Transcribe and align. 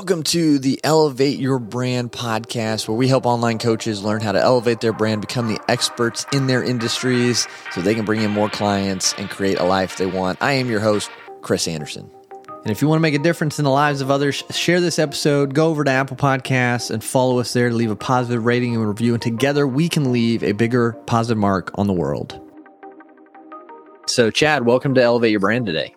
Welcome 0.00 0.22
to 0.22 0.58
the 0.58 0.80
Elevate 0.82 1.38
Your 1.38 1.58
Brand 1.58 2.10
podcast, 2.10 2.88
where 2.88 2.96
we 2.96 3.06
help 3.06 3.26
online 3.26 3.58
coaches 3.58 4.02
learn 4.02 4.22
how 4.22 4.32
to 4.32 4.40
elevate 4.40 4.80
their 4.80 4.94
brand, 4.94 5.20
become 5.20 5.46
the 5.46 5.60
experts 5.68 6.24
in 6.32 6.46
their 6.46 6.64
industries 6.64 7.46
so 7.72 7.82
they 7.82 7.94
can 7.94 8.06
bring 8.06 8.22
in 8.22 8.30
more 8.30 8.48
clients 8.48 9.12
and 9.18 9.28
create 9.28 9.58
a 9.58 9.64
life 9.64 9.98
they 9.98 10.06
want. 10.06 10.38
I 10.40 10.52
am 10.52 10.70
your 10.70 10.80
host, 10.80 11.10
Chris 11.42 11.68
Anderson. 11.68 12.10
And 12.62 12.70
if 12.70 12.80
you 12.80 12.88
want 12.88 12.96
to 12.96 13.02
make 13.02 13.12
a 13.12 13.18
difference 13.18 13.58
in 13.58 13.66
the 13.66 13.70
lives 13.70 14.00
of 14.00 14.10
others, 14.10 14.42
share 14.48 14.80
this 14.80 14.98
episode, 14.98 15.52
go 15.52 15.68
over 15.68 15.84
to 15.84 15.90
Apple 15.90 16.16
Podcasts 16.16 16.90
and 16.90 17.04
follow 17.04 17.38
us 17.38 17.52
there 17.52 17.68
to 17.68 17.74
leave 17.74 17.90
a 17.90 17.94
positive 17.96 18.46
rating 18.46 18.74
and 18.74 18.88
review. 18.88 19.12
And 19.12 19.22
together 19.22 19.66
we 19.66 19.90
can 19.90 20.12
leave 20.12 20.42
a 20.42 20.52
bigger 20.52 20.92
positive 21.04 21.36
mark 21.36 21.72
on 21.74 21.86
the 21.86 21.92
world. 21.92 22.40
So, 24.06 24.30
Chad, 24.30 24.64
welcome 24.64 24.94
to 24.94 25.02
Elevate 25.02 25.32
Your 25.32 25.40
Brand 25.40 25.66
today. 25.66 25.94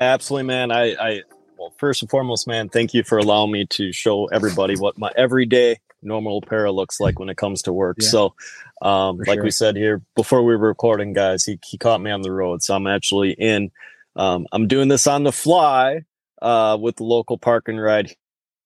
Absolutely, 0.00 0.48
man. 0.48 0.70
I, 0.70 0.92
I, 1.00 1.22
well, 1.58 1.74
first 1.76 2.02
and 2.02 2.10
foremost, 2.10 2.46
man, 2.46 2.68
thank 2.68 2.94
you 2.94 3.02
for 3.02 3.18
allowing 3.18 3.50
me 3.50 3.66
to 3.66 3.92
show 3.92 4.26
everybody 4.26 4.76
what 4.76 4.96
my 4.96 5.10
everyday 5.16 5.80
normal 6.02 6.38
apparel 6.38 6.74
looks 6.74 7.00
like 7.00 7.18
when 7.18 7.28
it 7.28 7.36
comes 7.36 7.62
to 7.62 7.72
work. 7.72 7.96
Yeah, 8.00 8.08
so, 8.08 8.34
um, 8.80 9.18
like 9.18 9.38
sure. 9.38 9.44
we 9.44 9.50
said 9.50 9.76
here 9.76 10.00
before 10.14 10.42
we 10.44 10.56
were 10.56 10.68
recording, 10.68 11.12
guys, 11.12 11.44
he, 11.44 11.58
he 11.66 11.76
caught 11.76 12.00
me 12.00 12.10
on 12.10 12.22
the 12.22 12.30
road. 12.30 12.62
So 12.62 12.74
I'm 12.74 12.86
actually 12.86 13.32
in 13.32 13.70
um, 14.14 14.46
I'm 14.52 14.66
doing 14.66 14.88
this 14.88 15.06
on 15.06 15.24
the 15.24 15.32
fly 15.32 16.02
uh, 16.42 16.76
with 16.80 16.96
the 16.96 17.04
local 17.04 17.38
park 17.38 17.68
and 17.68 17.80
ride 17.80 18.14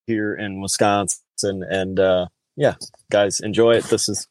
here 0.06 0.34
in 0.34 0.60
Wisconsin, 0.60 1.62
and 1.68 1.98
uh, 1.98 2.26
yeah, 2.56 2.74
guys, 3.10 3.40
enjoy 3.40 3.72
it. 3.76 3.84
This 3.84 4.08
is 4.08 4.28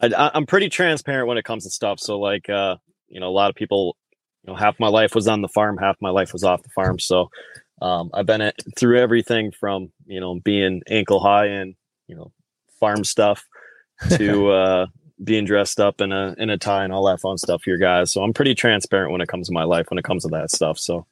I, 0.00 0.30
am 0.34 0.46
pretty 0.46 0.68
transparent 0.68 1.28
when 1.28 1.38
it 1.38 1.44
comes 1.44 1.64
to 1.64 1.70
stuff. 1.70 2.00
So 2.00 2.18
like, 2.18 2.48
uh, 2.48 2.76
you 3.08 3.20
know, 3.20 3.28
a 3.28 3.30
lot 3.30 3.50
of 3.50 3.56
people, 3.56 3.96
you 4.44 4.52
know, 4.52 4.56
half 4.56 4.80
my 4.80 4.88
life 4.88 5.14
was 5.14 5.28
on 5.28 5.42
the 5.42 5.48
farm, 5.48 5.76
half 5.76 5.96
my 6.00 6.10
life 6.10 6.32
was 6.32 6.44
off 6.44 6.62
the 6.62 6.70
farm. 6.70 6.98
So 6.98 7.30
um, 7.80 8.10
I've 8.12 8.26
been 8.26 8.40
at, 8.40 8.56
through 8.76 8.98
everything 8.98 9.52
from 9.52 9.90
you 10.06 10.20
know 10.20 10.40
being 10.40 10.82
ankle 10.88 11.20
high 11.20 11.46
and 11.46 11.74
you 12.06 12.16
know 12.16 12.32
farm 12.78 13.04
stuff 13.04 13.46
to 14.16 14.48
uh, 14.50 14.86
being 15.22 15.44
dressed 15.44 15.80
up 15.80 16.00
in 16.00 16.12
a 16.12 16.34
in 16.38 16.50
a 16.50 16.58
tie 16.58 16.84
and 16.84 16.92
all 16.92 17.06
that 17.06 17.20
fun 17.20 17.38
stuff 17.38 17.62
here, 17.64 17.78
guys. 17.78 18.12
So 18.12 18.22
I'm 18.22 18.32
pretty 18.32 18.54
transparent 18.54 19.12
when 19.12 19.20
it 19.20 19.28
comes 19.28 19.48
to 19.48 19.52
my 19.52 19.64
life 19.64 19.90
when 19.90 19.98
it 19.98 20.04
comes 20.04 20.24
to 20.24 20.28
that 20.30 20.50
stuff. 20.50 20.78
So 20.78 21.06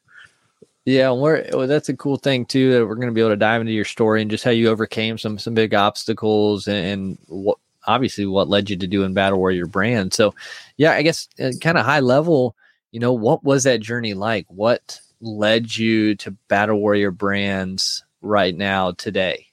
yeah, 0.85 1.11
we're 1.11 1.45
well, 1.53 1.67
that's 1.67 1.91
a 1.91 1.97
cool 1.97 2.17
thing 2.17 2.47
too 2.47 2.73
that 2.73 2.87
we're 2.87 2.95
going 2.95 3.09
to 3.09 3.15
be 3.15 3.21
able 3.21 3.31
to 3.31 3.37
dive 3.37 3.61
into 3.61 3.73
your 3.73 3.85
story 3.85 4.23
and 4.23 4.31
just 4.31 4.45
how 4.45 4.51
you 4.51 4.69
overcame 4.69 5.19
some 5.19 5.39
some 5.39 5.55
big 5.55 5.75
obstacles 5.75 6.67
and, 6.67 6.87
and 6.87 7.19
what 7.29 7.59
obviously 7.87 8.27
what 8.27 8.49
led 8.49 8.71
you 8.71 8.77
to 8.77 8.87
doing 8.87 9.15
Battle 9.15 9.39
Warrior 9.39 9.67
brand. 9.67 10.15
So 10.15 10.35
yeah, 10.77 10.93
I 10.93 11.03
guess 11.03 11.29
uh, 11.41 11.53
kind 11.61 11.79
of 11.79 11.85
high 11.85 12.01
level, 12.01 12.57
you 12.91 13.01
know, 13.01 13.13
what 13.13 13.45
was 13.45 13.65
that 13.65 13.81
journey 13.81 14.15
like? 14.15 14.47
What 14.49 15.01
led 15.21 15.77
you 15.77 16.15
to 16.17 16.33
Battle 16.49 16.79
Warrior 16.79 17.11
brands 17.11 18.05
right 18.21 18.55
now 18.57 18.93
today? 18.93 19.47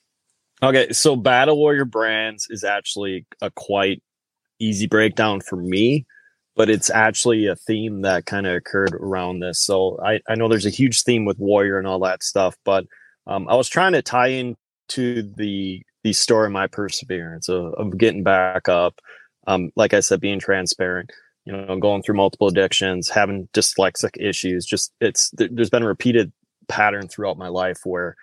Okay, 0.64 0.94
so 0.94 1.16
Battle 1.16 1.58
Warrior 1.58 1.86
Brands 1.86 2.48
is 2.50 2.64
actually 2.64 3.26
a 3.42 3.52
quite 3.52 4.02
easy 4.60 4.88
breakdown 4.88 5.42
for 5.42 5.58
me, 5.58 6.06
but 6.56 6.70
it's 6.70 6.90
actually 6.90 7.48
a 7.48 7.56
theme 7.56 8.02
that 8.02 8.26
kind 8.26 8.48
of 8.48 8.56
occurred 8.56 8.94
around 8.94 9.42
this. 9.42 9.60
So 9.60 10.00
I, 10.04 10.22
I 10.30 10.36
know 10.36 10.48
there's 10.48 10.66
a 10.66 10.72
huge 10.72 11.04
theme 11.04 11.26
with 11.26 11.40
Warrior 11.40 11.78
and 11.78 11.86
all 11.86 12.00
that 12.00 12.24
stuff, 12.24 12.56
but 12.64 12.86
um, 13.28 13.48
I 13.50 13.56
was 13.56 13.68
trying 13.68 13.94
to 13.94 14.02
tie 14.02 14.28
into 14.28 15.24
the 15.36 15.84
the 16.04 16.14
story 16.14 16.46
of 16.46 16.52
my 16.52 16.68
perseverance 16.68 17.50
of, 17.50 17.74
of 17.74 17.98
getting 17.98 18.24
back 18.24 18.70
up. 18.70 19.00
Um, 19.48 19.72
like 19.76 19.94
I 19.94 20.00
said, 20.00 20.22
being 20.22 20.40
transparent, 20.40 21.12
you 21.46 21.54
know, 21.54 21.78
going 21.80 22.02
through 22.02 22.16
multiple 22.16 22.48
addictions, 22.48 23.10
having 23.10 23.48
dyslexic 23.54 24.18
issues. 24.20 24.66
Just 24.66 24.94
it's 25.00 25.32
there's 25.34 25.70
been 25.70 25.84
a 25.84 25.88
repeated 25.88 26.32
pattern 26.68 27.08
throughout 27.08 27.38
my 27.38 27.48
life 27.48 27.80
where, 27.86 28.16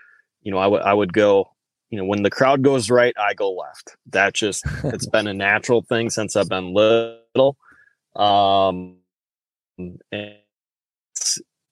you 0.43 0.51
know, 0.51 0.59
I 0.59 0.67
would 0.67 0.83
I 0.83 0.93
would 0.93 1.13
go 1.13 1.53
you 1.93 1.99
know, 1.99 2.07
when 2.07 2.23
the 2.23 2.31
crowd 2.31 2.63
goes 2.63 2.91
right, 2.91 3.15
I 3.19 3.35
go 3.35 3.53
left. 3.53 3.97
That 4.11 4.33
just 4.33 4.65
it's 4.83 5.07
been 5.07 5.27
a 5.27 5.35
natural 5.35 5.83
thing 5.83 6.09
since 6.09 6.37
I've 6.37 6.49
been 6.49 6.73
little. 6.73 7.59
Um, 8.17 8.97
and 9.77 10.37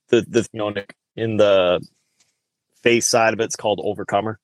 the 0.08 0.24
the 0.28 0.46
you 0.52 0.58
know 0.58 0.74
in 1.16 1.38
the 1.38 1.80
face 2.82 3.08
side 3.08 3.32
of 3.32 3.40
it, 3.40 3.44
it's 3.44 3.56
called 3.56 3.80
overcomer. 3.82 4.38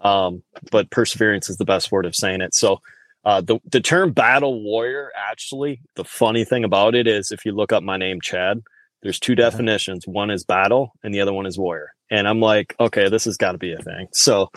Um, 0.00 0.44
but 0.70 0.90
perseverance 0.90 1.50
is 1.50 1.56
the 1.56 1.64
best 1.64 1.90
word 1.90 2.06
of 2.06 2.14
saying 2.14 2.40
it. 2.40 2.54
So 2.54 2.80
uh, 3.26 3.40
the 3.40 3.58
the 3.72 3.80
term 3.80 4.12
battle 4.12 4.62
warrior 4.62 5.10
actually, 5.16 5.80
the 5.96 6.04
funny 6.04 6.44
thing 6.44 6.62
about 6.62 6.94
it 6.94 7.08
is 7.08 7.32
if 7.32 7.44
you 7.44 7.50
look 7.50 7.72
up 7.72 7.82
my 7.82 7.96
name, 7.96 8.20
Chad, 8.20 8.62
there's 9.02 9.18
two 9.18 9.32
uh-huh. 9.32 9.50
definitions. 9.50 10.06
One 10.06 10.30
is 10.30 10.44
battle 10.44 10.92
and 11.02 11.12
the 11.12 11.20
other 11.20 11.32
one 11.32 11.44
is 11.44 11.58
warrior. 11.58 11.92
And 12.08 12.28
I'm 12.28 12.40
like, 12.40 12.76
okay, 12.78 13.08
this 13.08 13.24
has 13.24 13.36
got 13.36 13.52
to 13.52 13.58
be 13.58 13.72
a 13.72 13.78
thing. 13.78 14.06
So, 14.12 14.48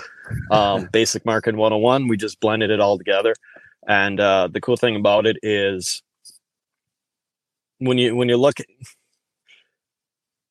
um, 0.51 0.87
basic 0.91 1.25
marketing 1.25 1.59
101, 1.59 2.07
we 2.07 2.15
just 2.15 2.39
blended 2.39 2.69
it 2.69 2.79
all 2.79 2.99
together. 2.99 3.33
And 3.87 4.19
uh, 4.19 4.49
the 4.51 4.61
cool 4.61 4.77
thing 4.77 4.95
about 4.95 5.25
it 5.25 5.37
is 5.41 6.03
when 7.79 7.97
you 7.97 8.15
when 8.15 8.29
you 8.29 8.37
look 8.37 8.59
at 8.59 8.67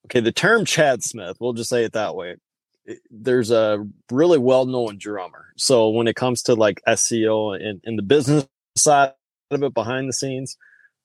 okay, 0.07 0.19
the 0.19 0.33
term 0.33 0.65
Chad 0.65 1.05
Smith, 1.05 1.37
we'll 1.39 1.53
just 1.53 1.71
say 1.71 1.85
it 1.85 1.93
that 1.93 2.17
way. 2.17 2.35
There's 3.11 3.51
a 3.51 3.87
really 4.11 4.39
well-known 4.39 4.99
drummer. 4.99 5.53
So 5.57 5.89
when 5.91 6.09
it 6.09 6.17
comes 6.17 6.43
to 6.43 6.55
like 6.55 6.81
SEO 6.87 7.61
and, 7.61 7.81
and 7.85 7.99
the 7.99 8.03
business 8.03 8.47
side 8.77 9.13
of 9.51 9.63
it 9.63 9.75
behind 9.75 10.09
the 10.09 10.13
scenes, 10.13 10.57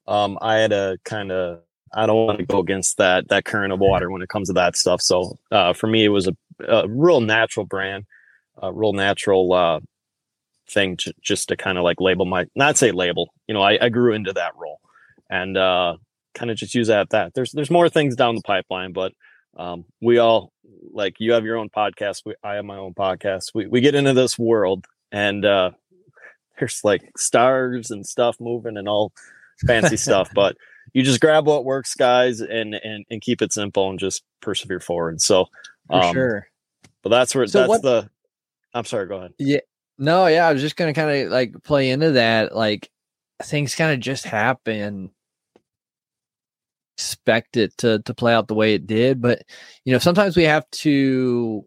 um, 0.08 0.38
I 0.42 0.56
had 0.56 0.72
to 0.72 0.98
kind 1.04 1.32
of 1.32 1.62
I 1.94 2.06
don't 2.06 2.26
want 2.26 2.40
to 2.40 2.46
go 2.46 2.60
against 2.60 2.98
that 2.98 3.30
that 3.30 3.46
current 3.46 3.74
of 3.74 3.80
water 3.80 4.10
when 4.10 4.22
it 4.22 4.30
comes 4.30 4.48
to 4.48 4.54
that 4.54 4.76
stuff. 4.76 5.02
So 5.02 5.38
uh, 5.52 5.74
for 5.74 5.88
me, 5.88 6.04
it 6.04 6.10
was 6.10 6.28
a, 6.28 6.36
a, 6.68 6.88
real 6.88 7.22
natural 7.22 7.66
brand, 7.66 8.06
a 8.62 8.74
real 8.74 8.94
natural 8.94 9.54
uh, 9.54 9.80
thing 10.70 10.98
to, 10.98 11.14
just 11.22 11.50
to 11.50 11.58
kind 11.58 11.78
of 11.78 11.84
like 11.84 12.02
label 12.02 12.26
my 12.26 12.48
not 12.56 12.78
say 12.78 12.92
label. 12.92 13.34
You 13.48 13.54
know, 13.54 13.62
I, 13.62 13.78
I 13.80 13.90
grew 13.90 14.14
into 14.14 14.34
that 14.34 14.54
role 14.58 14.80
and 15.30 15.58
uh, 15.58 15.98
kind 16.34 16.52
of 16.52 16.58
just 16.58 16.76
use 16.76 16.88
that. 16.88 17.10
That 17.12 17.34
there's 17.34 17.52
there's 17.52 17.72
more 17.72 17.90
things 17.90 18.16
down 18.16 18.36
the 18.36 18.42
pipeline, 18.42 18.94
but 18.94 19.14
um, 19.58 19.86
we 20.02 20.18
all 20.18 20.53
like 20.92 21.20
you 21.20 21.34
have 21.34 21.46
your 21.46 21.58
own 21.58 21.70
podcast. 21.70 22.24
We, 22.26 22.36
I 22.44 22.56
have 22.56 22.66
my 22.66 22.78
own 22.78 22.94
podcast. 22.94 23.52
We 23.54 23.68
we 23.68 23.82
get 23.82 23.96
into 23.96 24.14
this 24.14 24.38
world 24.38 24.86
and 25.12 25.46
uh, 25.46 25.72
there's 26.60 26.82
like 26.84 27.12
stars 27.18 27.92
and 27.92 28.06
stuff 28.06 28.38
moving 28.40 28.78
and 28.78 28.88
all 28.88 29.14
fancy 29.66 29.98
stuff, 29.98 30.30
but 30.36 30.58
you 30.94 31.04
just 31.04 31.22
grab 31.22 31.46
what 31.48 31.66
works, 31.66 31.96
guys, 31.96 32.42
and 32.42 32.76
and 32.76 33.06
and 33.10 33.22
keep 33.22 33.42
it 33.42 33.54
simple 33.54 33.90
and 33.90 34.00
just 34.00 34.24
persevere 34.42 34.80
forward. 34.80 35.22
So, 35.22 35.48
um, 35.90 36.14
sure. 36.14 36.48
But 37.02 37.10
that's 37.10 37.36
where 37.36 37.48
so 37.48 37.60
that's 37.60 37.70
what, 37.70 37.82
the. 37.82 38.10
I'm 38.74 38.86
sorry. 38.86 39.08
Go 39.08 39.18
ahead. 39.18 39.34
Yeah. 39.38 39.60
No. 39.98 40.28
Yeah. 40.28 40.48
I 40.48 40.54
was 40.54 40.62
just 40.62 40.76
gonna 40.76 40.94
kind 40.94 41.26
of 41.26 41.32
like 41.32 41.56
play 41.64 41.90
into 41.90 42.12
that. 42.12 42.56
Like 42.56 42.90
things 43.42 43.76
kind 43.76 43.94
of 43.94 44.00
just 44.00 44.26
happen. 44.26 45.12
Expect 47.26 47.58
it 47.58 47.78
to 47.78 48.00
to 48.00 48.14
play 48.14 48.34
out 48.34 48.48
the 48.48 48.54
way 48.54 48.74
it 48.74 48.86
did, 48.86 49.22
but 49.22 49.44
you 49.86 49.94
know 49.94 50.00
sometimes 50.00 50.36
we 50.36 50.44
have 50.44 50.70
to 50.72 51.66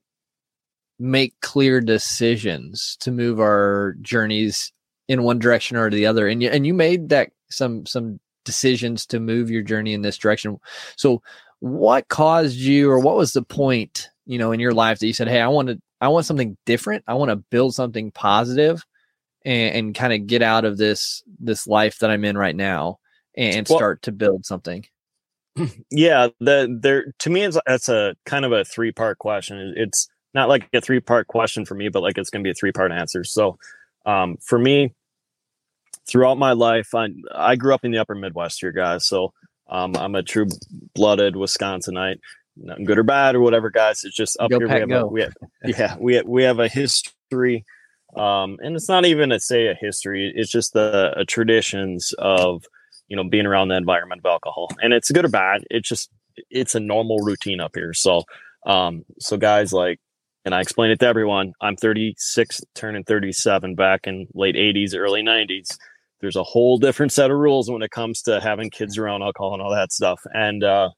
make 0.99 1.35
clear 1.41 1.81
decisions 1.81 2.97
to 3.01 3.11
move 3.11 3.41
our 3.41 3.97
journeys 4.01 4.73
in 5.09 5.23
one 5.23 5.39
direction 5.39 5.77
or 5.77 5.91
the 5.91 6.07
other 6.07 6.27
and 6.27 6.43
you 6.43 6.49
and 6.49 6.67
you 6.67 6.75
made 6.75 7.11
that 7.11 7.31
some 7.51 7.87
some 7.87 8.19
decisions 8.47 9.05
to 9.07 9.21
move 9.21 9.51
your 9.51 9.63
journey 9.63 9.93
in 9.93 10.01
this 10.01 10.17
direction. 10.17 10.57
So, 10.97 11.23
what 11.61 12.09
caused 12.09 12.57
you, 12.57 12.91
or 12.91 12.99
what 12.99 13.17
was 13.17 13.33
the 13.33 13.43
point, 13.43 14.09
you 14.25 14.39
know, 14.39 14.53
in 14.53 14.61
your 14.61 14.73
life 14.73 15.01
that 15.01 15.07
you 15.07 15.13
said, 15.13 15.29
"Hey, 15.29 15.41
I 15.41 15.49
want 15.49 15.69
to, 15.69 15.79
I 16.01 16.09
want 16.09 16.25
something 16.25 16.57
different. 16.65 17.05
I 17.07 17.15
want 17.15 17.31
to 17.31 17.37
build 17.37 17.75
something 17.75 18.11
positive, 18.13 18.83
and, 19.45 19.75
and 19.75 19.95
kind 19.95 20.15
of 20.15 20.27
get 20.27 20.41
out 20.41 20.65
of 20.65 20.79
this 20.79 21.23
this 21.39 21.67
life 21.67 21.99
that 21.99 22.11
I'm 22.11 22.25
in 22.25 22.39
right 22.39 22.57
now, 22.57 22.99
and 23.37 23.69
well, 23.69 23.79
start 23.79 24.03
to 24.03 24.13
build 24.13 24.47
something." 24.47 24.87
Yeah, 25.91 26.29
the 26.41 26.79
there 26.81 27.13
to 27.21 27.31
me, 27.31 27.43
it's 27.43 27.59
that's 27.67 27.89
a 27.89 28.15
kind 28.27 28.45
of 28.45 28.53
a 28.53 28.65
three 28.65 28.93
part 28.93 29.19
question. 29.19 29.75
It's 29.77 30.09
not 30.35 30.49
like 30.49 30.69
a 30.73 30.81
three 30.81 31.01
part 31.01 31.27
question 31.29 31.65
for 31.65 31.75
me, 31.75 31.89
but 31.89 32.03
like 32.03 32.19
it's 32.19 32.31
going 32.31 32.43
to 32.43 32.47
be 32.47 32.51
a 32.51 32.55
three 32.55 32.73
part 32.73 32.93
answer. 32.93 33.25
So, 33.25 33.59
um, 34.05 34.37
for 34.43 34.59
me, 34.59 34.95
throughout 36.07 36.39
my 36.39 36.53
life, 36.53 36.95
I 36.95 37.09
I 37.35 37.57
grew 37.57 37.75
up 37.75 37.85
in 37.85 37.91
the 37.91 37.99
Upper 37.99 38.15
Midwest 38.15 38.61
here, 38.61 38.73
guys. 38.73 39.07
So 39.07 39.33
um, 39.69 39.97
I'm 39.97 40.15
a 40.15 40.23
true 40.23 40.47
blooded 40.95 41.35
Wisconsinite. 41.35 42.19
Nothing 42.57 42.85
good 42.85 42.99
or 42.99 43.03
bad 43.03 43.35
or 43.35 43.41
whatever, 43.41 43.71
guys. 43.71 44.05
It's 44.05 44.17
just 44.17 44.37
up 44.41 44.51
go 44.51 44.59
here. 44.59 44.69
we 44.69 44.81
have, 44.81 44.91
a, 44.91 45.07
we 45.07 45.21
have, 45.23 45.33
yeah, 45.65 45.97
we 45.99 46.15
have, 46.15 46.27
we 46.27 46.43
have 46.45 46.59
a 46.59 46.69
history, 46.69 47.65
um, 48.17 48.57
and 48.63 48.77
it's 48.77 48.89
not 48.89 49.05
even 49.05 49.29
to 49.31 49.41
say 49.41 49.67
a 49.67 49.75
history. 49.75 50.33
It's 50.35 50.51
just 50.51 50.73
the 50.73 51.25
traditions 51.29 52.15
of 52.19 52.65
you 53.09 53.17
know 53.17 53.25
being 53.25 53.47
around 53.47 53.69
the 53.69 53.77
environment 53.77 54.21
of 54.25 54.27
alcohol, 54.27 54.69
and 54.81 54.93
it's 54.93 55.11
good 55.11 55.25
or 55.25 55.29
bad. 55.29 55.65
It's 55.71 55.89
just 55.89 56.11
it's 56.51 56.75
a 56.75 56.81
normal 56.81 57.19
routine 57.21 57.61
up 57.61 57.73
here. 57.75 57.95
So, 57.95 58.23
um, 58.67 59.05
so 59.19 59.37
guys 59.37 59.73
like 59.73 60.01
and 60.45 60.55
I 60.55 60.61
explain 60.61 60.91
it 60.91 61.01
to 61.01 61.07
everyone. 61.07 61.55
I'm 61.61 61.77
36, 61.77 62.61
turning 62.75 63.03
37 63.03 63.75
back 63.75 64.07
in 64.07 64.29
late 64.33 64.55
80s, 64.55 64.95
early 64.95 65.23
90s 65.23 65.77
there's 66.21 66.37
a 66.37 66.43
whole 66.43 66.79
different 66.79 67.13
set 67.13 67.31
of 67.31 67.37
rules 67.37 67.71
when 67.71 67.83
it 67.83 67.91
comes 67.91 68.23
to 68.23 68.41
having 68.41 68.71
kids 68.71 68.97
around 68.99 69.23
alcohol 69.23 69.53
and 69.53 69.63
all 69.63 69.71
that 69.71 69.93
stuff. 69.93 70.21
And 70.33 70.65
uh, 70.65 70.91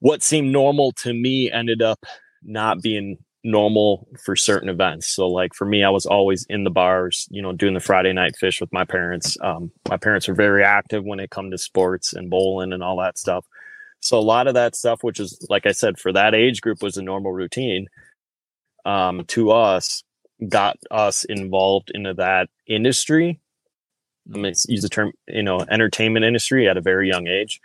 what 0.00 0.22
seemed 0.22 0.52
normal 0.52 0.92
to 1.02 1.12
me 1.12 1.50
ended 1.50 1.82
up 1.82 2.04
not 2.42 2.80
being 2.80 3.18
normal 3.46 4.08
for 4.22 4.34
certain 4.34 4.68
events. 4.68 5.08
So 5.08 5.28
like 5.28 5.54
for 5.54 5.64
me, 5.64 5.84
I 5.84 5.90
was 5.90 6.04
always 6.04 6.44
in 6.48 6.64
the 6.64 6.70
bars, 6.70 7.28
you 7.30 7.40
know, 7.40 7.52
doing 7.52 7.74
the 7.74 7.80
Friday 7.80 8.12
night 8.12 8.36
fish 8.36 8.60
with 8.60 8.72
my 8.72 8.84
parents. 8.84 9.36
Um, 9.40 9.70
my 9.88 9.96
parents 9.96 10.26
were 10.26 10.34
very 10.34 10.64
active 10.64 11.04
when 11.04 11.20
it 11.20 11.30
come 11.30 11.50
to 11.52 11.58
sports 11.58 12.12
and 12.12 12.28
bowling 12.28 12.72
and 12.72 12.82
all 12.82 12.98
that 12.98 13.18
stuff. 13.18 13.46
So 14.00 14.18
a 14.18 14.20
lot 14.20 14.48
of 14.48 14.54
that 14.54 14.74
stuff, 14.74 15.02
which 15.02 15.20
is 15.20 15.46
like 15.48 15.64
I 15.64 15.72
said, 15.72 15.98
for 15.98 16.12
that 16.12 16.34
age 16.34 16.60
group 16.60 16.82
was 16.82 16.96
a 16.96 17.02
normal 17.02 17.32
routine. 17.32 17.86
Um, 18.84 19.24
to 19.28 19.50
us, 19.52 20.02
got 20.48 20.76
us 20.90 21.24
involved 21.24 21.90
into 21.94 22.14
that 22.14 22.48
industry. 22.66 23.40
I'm 24.34 24.42
to 24.42 24.48
use 24.68 24.82
the 24.82 24.88
term, 24.88 25.12
you 25.28 25.42
know, 25.42 25.60
entertainment 25.70 26.24
industry 26.24 26.68
at 26.68 26.76
a 26.76 26.80
very 26.80 27.08
young 27.08 27.28
age. 27.28 27.60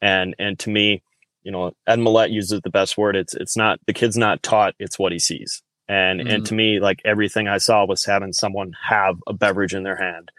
And 0.00 0.34
and 0.38 0.58
to 0.60 0.70
me, 0.70 1.02
you 1.46 1.52
know, 1.52 1.70
Ed 1.86 2.00
Mylett 2.00 2.32
uses 2.32 2.60
the 2.62 2.70
best 2.70 2.98
word. 2.98 3.14
It's 3.14 3.32
it's 3.32 3.56
not 3.56 3.78
the 3.86 3.92
kid's 3.92 4.16
not 4.16 4.42
taught, 4.42 4.74
it's 4.80 4.98
what 4.98 5.12
he 5.12 5.20
sees. 5.20 5.62
And 5.86 6.18
mm-hmm. 6.18 6.28
and 6.28 6.46
to 6.46 6.54
me, 6.54 6.80
like 6.80 7.00
everything 7.04 7.46
I 7.46 7.58
saw 7.58 7.86
was 7.86 8.04
having 8.04 8.32
someone 8.32 8.72
have 8.82 9.14
a 9.28 9.32
beverage 9.32 9.72
in 9.72 9.84
their 9.84 9.94
hand. 9.94 10.32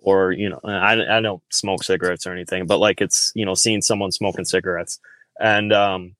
Or, 0.00 0.32
you 0.32 0.50
know, 0.50 0.60
I, 0.62 1.16
I 1.16 1.20
don't 1.22 1.42
smoke 1.50 1.82
cigarettes 1.82 2.26
or 2.26 2.32
anything, 2.32 2.66
but 2.66 2.78
like 2.78 3.00
it's, 3.00 3.32
you 3.34 3.46
know, 3.46 3.54
seeing 3.54 3.80
someone 3.80 4.12
smoking 4.12 4.44
cigarettes. 4.44 5.00
And 5.40 5.72
um 5.72 6.14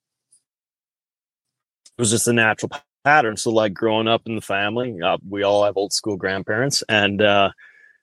it 1.99 2.01
was 2.01 2.11
just 2.11 2.27
a 2.27 2.33
natural 2.33 2.71
pattern. 3.05 3.37
So 3.37 3.51
like 3.51 3.75
growing 3.75 4.09
up 4.09 4.23
in 4.25 4.37
the 4.37 4.41
family, 4.41 5.03
uh, 5.03 5.19
we 5.29 5.43
all 5.43 5.65
have 5.65 5.77
old 5.77 5.93
school 5.93 6.17
grandparents 6.17 6.83
and 6.89 7.21
uh 7.21 7.51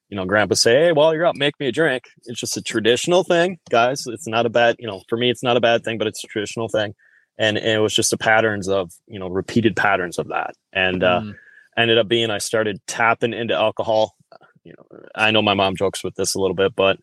you 0.09 0.15
know, 0.15 0.25
grandpa 0.25 0.55
say, 0.55 0.75
Hey, 0.75 0.91
while 0.91 1.13
you're 1.13 1.25
up, 1.25 1.35
make 1.35 1.59
me 1.59 1.67
a 1.67 1.71
drink. 1.71 2.05
It's 2.25 2.39
just 2.39 2.57
a 2.57 2.61
traditional 2.61 3.23
thing, 3.23 3.59
guys. 3.69 4.07
It's 4.07 4.27
not 4.27 4.45
a 4.45 4.49
bad, 4.49 4.77
you 4.79 4.87
know, 4.87 5.01
for 5.09 5.17
me, 5.17 5.29
it's 5.29 5.43
not 5.43 5.57
a 5.57 5.61
bad 5.61 5.83
thing, 5.83 5.97
but 5.97 6.07
it's 6.07 6.23
a 6.23 6.27
traditional 6.27 6.69
thing. 6.69 6.95
And, 7.37 7.57
and 7.57 7.67
it 7.67 7.79
was 7.79 7.93
just 7.93 8.11
the 8.11 8.17
patterns 8.17 8.67
of, 8.67 8.91
you 9.07 9.19
know, 9.19 9.27
repeated 9.27 9.75
patterns 9.75 10.17
of 10.17 10.29
that. 10.29 10.55
And, 10.73 11.03
uh, 11.03 11.21
mm. 11.21 11.35
ended 11.77 11.97
up 11.97 12.07
being, 12.07 12.31
I 12.31 12.39
started 12.39 12.79
tapping 12.87 13.33
into 13.33 13.53
alcohol. 13.53 14.15
You 14.63 14.73
know, 14.77 14.99
I 15.13 15.31
know 15.31 15.41
my 15.41 15.53
mom 15.53 15.75
jokes 15.75 16.03
with 16.03 16.15
this 16.15 16.35
a 16.35 16.39
little 16.39 16.55
bit, 16.55 16.75
but, 16.75 16.99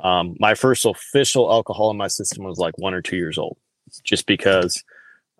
um, 0.00 0.36
my 0.38 0.54
first 0.54 0.84
official 0.84 1.50
alcohol 1.50 1.90
in 1.90 1.96
my 1.96 2.08
system 2.08 2.44
was 2.44 2.58
like 2.58 2.76
one 2.78 2.94
or 2.94 3.02
two 3.02 3.16
years 3.16 3.38
old, 3.38 3.56
just 4.04 4.26
because, 4.26 4.82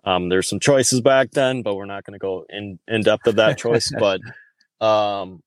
um, 0.03 0.29
there's 0.29 0.49
some 0.49 0.59
choices 0.59 0.99
back 1.01 1.31
then, 1.31 1.61
but 1.61 1.75
we're 1.75 1.85
not 1.85 2.03
going 2.03 2.13
to 2.13 2.19
go 2.19 2.45
in, 2.49 2.79
in 2.87 3.01
depth 3.01 3.27
of 3.27 3.35
that 3.35 3.57
choice. 3.57 3.91
but, 3.99 4.19
um, 4.85 5.43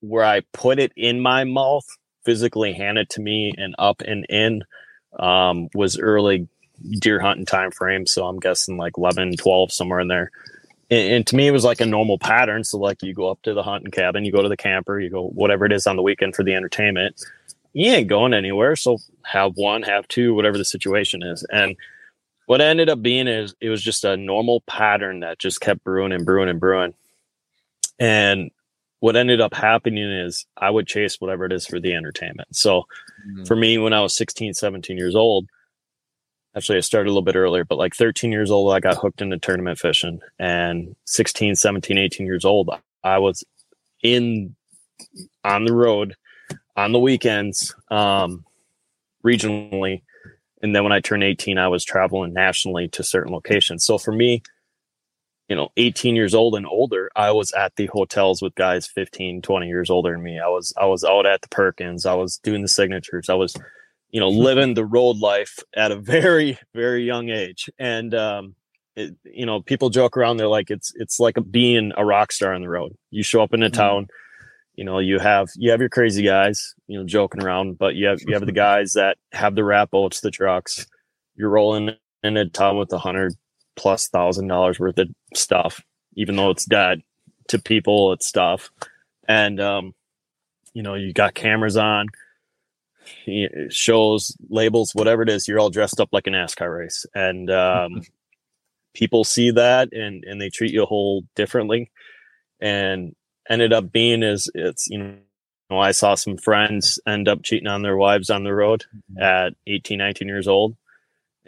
where 0.00 0.24
I 0.24 0.42
put 0.52 0.78
it 0.78 0.92
in 0.96 1.20
my 1.20 1.44
mouth, 1.44 1.86
physically 2.24 2.72
hand 2.72 2.98
it 2.98 3.10
to 3.10 3.20
me 3.20 3.52
and 3.56 3.74
up 3.78 4.02
and 4.02 4.26
in, 4.28 4.62
um, 5.18 5.68
was 5.74 5.98
early 5.98 6.48
deer 7.00 7.20
hunting 7.20 7.46
time 7.46 7.70
frame. 7.70 8.06
So 8.06 8.26
I'm 8.26 8.38
guessing 8.38 8.76
like 8.76 8.98
11, 8.98 9.36
12, 9.36 9.72
somewhere 9.72 10.00
in 10.00 10.08
there. 10.08 10.30
And, 10.90 11.12
and, 11.12 11.26
to 11.26 11.36
me, 11.36 11.46
it 11.46 11.52
was 11.52 11.64
like 11.64 11.80
a 11.80 11.86
normal 11.86 12.18
pattern. 12.18 12.64
So 12.64 12.78
like 12.78 13.02
you 13.02 13.14
go 13.14 13.30
up 13.30 13.42
to 13.42 13.54
the 13.54 13.62
hunting 13.62 13.90
cabin, 13.90 14.24
you 14.24 14.32
go 14.32 14.42
to 14.42 14.48
the 14.48 14.56
camper, 14.56 14.98
you 15.00 15.10
go 15.10 15.28
whatever 15.28 15.64
it 15.64 15.72
is 15.72 15.86
on 15.86 15.96
the 15.96 16.02
weekend 16.02 16.34
for 16.34 16.44
the 16.44 16.54
entertainment. 16.54 17.20
You 17.72 17.92
ain't 17.92 18.08
going 18.08 18.34
anywhere. 18.34 18.76
So 18.76 18.98
have 19.24 19.52
one, 19.56 19.82
have 19.82 20.08
two, 20.08 20.34
whatever 20.34 20.56
the 20.56 20.64
situation 20.64 21.22
is. 21.22 21.44
And 21.50 21.76
what 22.46 22.62
ended 22.62 22.88
up 22.88 23.02
being 23.02 23.28
is 23.28 23.54
it 23.60 23.68
was 23.68 23.82
just 23.82 24.04
a 24.04 24.16
normal 24.16 24.62
pattern 24.62 25.20
that 25.20 25.38
just 25.38 25.60
kept 25.60 25.84
brewing 25.84 26.12
and 26.12 26.24
brewing 26.24 26.48
and 26.48 26.58
brewing. 26.58 26.94
And 27.98 28.50
what 29.00 29.16
ended 29.16 29.40
up 29.40 29.54
happening 29.54 30.10
is 30.10 30.46
I 30.56 30.70
would 30.70 30.86
chase 30.86 31.20
whatever 31.20 31.44
it 31.44 31.52
is 31.52 31.66
for 31.66 31.78
the 31.78 31.94
entertainment. 31.94 32.54
So 32.56 32.82
mm-hmm. 33.28 33.44
for 33.44 33.54
me, 33.54 33.78
when 33.78 33.92
I 33.92 34.00
was 34.00 34.16
16, 34.16 34.54
17 34.54 34.96
years 34.96 35.14
old, 35.14 35.48
actually 36.56 36.78
I 36.78 36.80
started 36.80 37.08
a 37.08 37.12
little 37.12 37.22
bit 37.22 37.36
earlier, 37.36 37.64
but 37.64 37.78
like 37.78 37.94
13 37.94 38.32
years 38.32 38.50
old, 38.50 38.72
I 38.72 38.80
got 38.80 38.96
hooked 38.96 39.22
into 39.22 39.38
tournament 39.38 39.78
fishing 39.78 40.20
and 40.38 40.96
16, 41.04 41.54
17, 41.54 41.98
18 41.98 42.26
years 42.26 42.44
old, 42.44 42.70
I 43.04 43.18
was 43.18 43.44
in 44.02 44.56
on 45.44 45.64
the 45.64 45.74
road 45.74 46.16
on 46.76 46.92
the 46.92 46.98
weekends, 46.98 47.74
um, 47.90 48.44
regionally. 49.24 50.02
And 50.62 50.74
then 50.74 50.82
when 50.82 50.92
I 50.92 51.00
turned 51.00 51.22
18, 51.22 51.58
I 51.58 51.68
was 51.68 51.84
traveling 51.84 52.32
nationally 52.32 52.88
to 52.88 53.04
certain 53.04 53.32
locations. 53.32 53.84
So 53.84 53.98
for 53.98 54.12
me, 54.12 54.42
you 55.48 55.56
know 55.56 55.70
18 55.76 56.14
years 56.14 56.34
old 56.34 56.54
and 56.54 56.66
older 56.66 57.10
i 57.16 57.30
was 57.30 57.50
at 57.52 57.74
the 57.76 57.86
hotels 57.86 58.42
with 58.42 58.54
guys 58.54 58.86
15 58.86 59.42
20 59.42 59.66
years 59.66 59.90
older 59.90 60.12
than 60.12 60.22
me. 60.22 60.38
I 60.38 60.48
was 60.48 60.72
i 60.76 60.84
was 60.84 61.04
out 61.04 61.26
at 61.26 61.42
the 61.42 61.48
perkins. 61.48 62.06
I 62.06 62.14
was 62.14 62.38
doing 62.38 62.62
the 62.62 62.68
signatures. 62.68 63.28
I 63.28 63.34
was 63.34 63.56
you 64.10 64.20
know 64.20 64.28
living 64.28 64.74
the 64.74 64.84
road 64.84 65.18
life 65.18 65.58
at 65.76 65.92
a 65.92 65.96
very 65.96 66.58
very 66.74 67.04
young 67.04 67.28
age. 67.30 67.68
And 67.78 68.14
um 68.14 68.54
it, 68.96 69.14
you 69.24 69.46
know 69.46 69.62
people 69.62 69.90
joke 69.90 70.16
around 70.16 70.36
they're 70.36 70.48
like 70.48 70.70
it's 70.70 70.92
it's 70.96 71.20
like 71.20 71.36
a, 71.36 71.40
being 71.40 71.92
a 71.96 72.04
rock 72.04 72.32
star 72.32 72.52
on 72.52 72.62
the 72.62 72.68
road. 72.68 72.94
You 73.10 73.22
show 73.22 73.42
up 73.42 73.54
in 73.54 73.62
a 73.62 73.66
mm-hmm. 73.66 73.74
town 73.80 74.08
you 74.74 74.84
know 74.84 74.98
you 74.98 75.18
have 75.18 75.48
you 75.56 75.70
have 75.70 75.80
your 75.80 75.88
crazy 75.88 76.22
guys 76.22 76.74
you 76.86 76.98
know 76.98 77.04
joking 77.04 77.42
around 77.42 77.78
but 77.78 77.96
you 77.96 78.06
have 78.06 78.20
you 78.26 78.34
have 78.34 78.46
the 78.46 78.52
guys 78.68 78.92
that 78.92 79.16
have 79.32 79.54
the 79.54 79.64
wrap 79.64 79.90
boats 79.90 80.20
the 80.20 80.30
trucks. 80.30 80.86
You're 81.36 81.50
rolling 81.50 81.90
in 82.24 82.36
a 82.36 82.48
town 82.48 82.78
with 82.78 82.92
a 82.92 82.98
hundred 82.98 83.34
plus 83.78 84.08
thousand 84.08 84.48
dollars 84.48 84.78
worth 84.78 84.98
of 84.98 85.08
stuff, 85.34 85.80
even 86.14 86.36
though 86.36 86.50
it's 86.50 86.66
dead 86.66 87.00
to 87.48 87.58
people, 87.58 88.12
it's 88.12 88.26
stuff. 88.26 88.70
And, 89.26 89.60
um, 89.60 89.94
you 90.74 90.82
know, 90.82 90.94
you 90.94 91.12
got 91.12 91.34
cameras 91.34 91.76
on, 91.76 92.08
shows, 93.70 94.36
labels, 94.50 94.94
whatever 94.94 95.22
it 95.22 95.30
is, 95.30 95.48
you're 95.48 95.60
all 95.60 95.70
dressed 95.70 96.00
up 96.00 96.10
like 96.12 96.26
a 96.26 96.30
NASCAR 96.30 96.78
race. 96.78 97.06
And, 97.14 97.50
um, 97.50 98.02
people 98.94 99.22
see 99.22 99.52
that 99.52 99.92
and, 99.92 100.24
and 100.24 100.40
they 100.40 100.50
treat 100.50 100.72
you 100.72 100.82
a 100.82 100.86
whole 100.86 101.22
differently. 101.36 101.90
And 102.60 103.14
ended 103.48 103.72
up 103.72 103.92
being 103.92 104.22
is 104.22 104.50
it's, 104.54 104.88
you 104.88 104.98
know, 104.98 105.78
I 105.78 105.92
saw 105.92 106.16
some 106.16 106.36
friends 106.36 106.98
end 107.06 107.28
up 107.28 107.42
cheating 107.44 107.68
on 107.68 107.82
their 107.82 107.96
wives 107.96 108.28
on 108.28 108.42
the 108.42 108.54
road 108.54 108.84
mm-hmm. 109.12 109.22
at 109.22 109.54
18, 109.66 109.98
19 109.98 110.26
years 110.26 110.48
old 110.48 110.76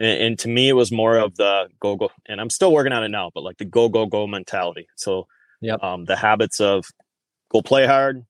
and, 0.01 0.21
and, 0.23 0.39
to 0.39 0.49
me, 0.49 0.69
it 0.69 0.73
was 0.73 0.91
more 0.91 1.17
of 1.17 1.35
the 1.35 1.67
go 1.79 1.95
go. 1.95 2.09
And 2.25 2.41
I'm 2.41 2.49
still 2.49 2.71
working 2.71 2.91
on 2.91 3.03
it 3.03 3.09
now, 3.09 3.29
but 3.33 3.43
like 3.43 3.57
the 3.57 3.65
go 3.65 3.87
go 3.87 4.07
go 4.07 4.25
mentality. 4.25 4.87
So, 4.95 5.27
yeah, 5.61 5.75
um, 5.75 6.05
the 6.05 6.15
habits 6.15 6.59
of 6.59 6.85
go 7.51 7.61
play 7.61 7.85
hard, 7.85 8.25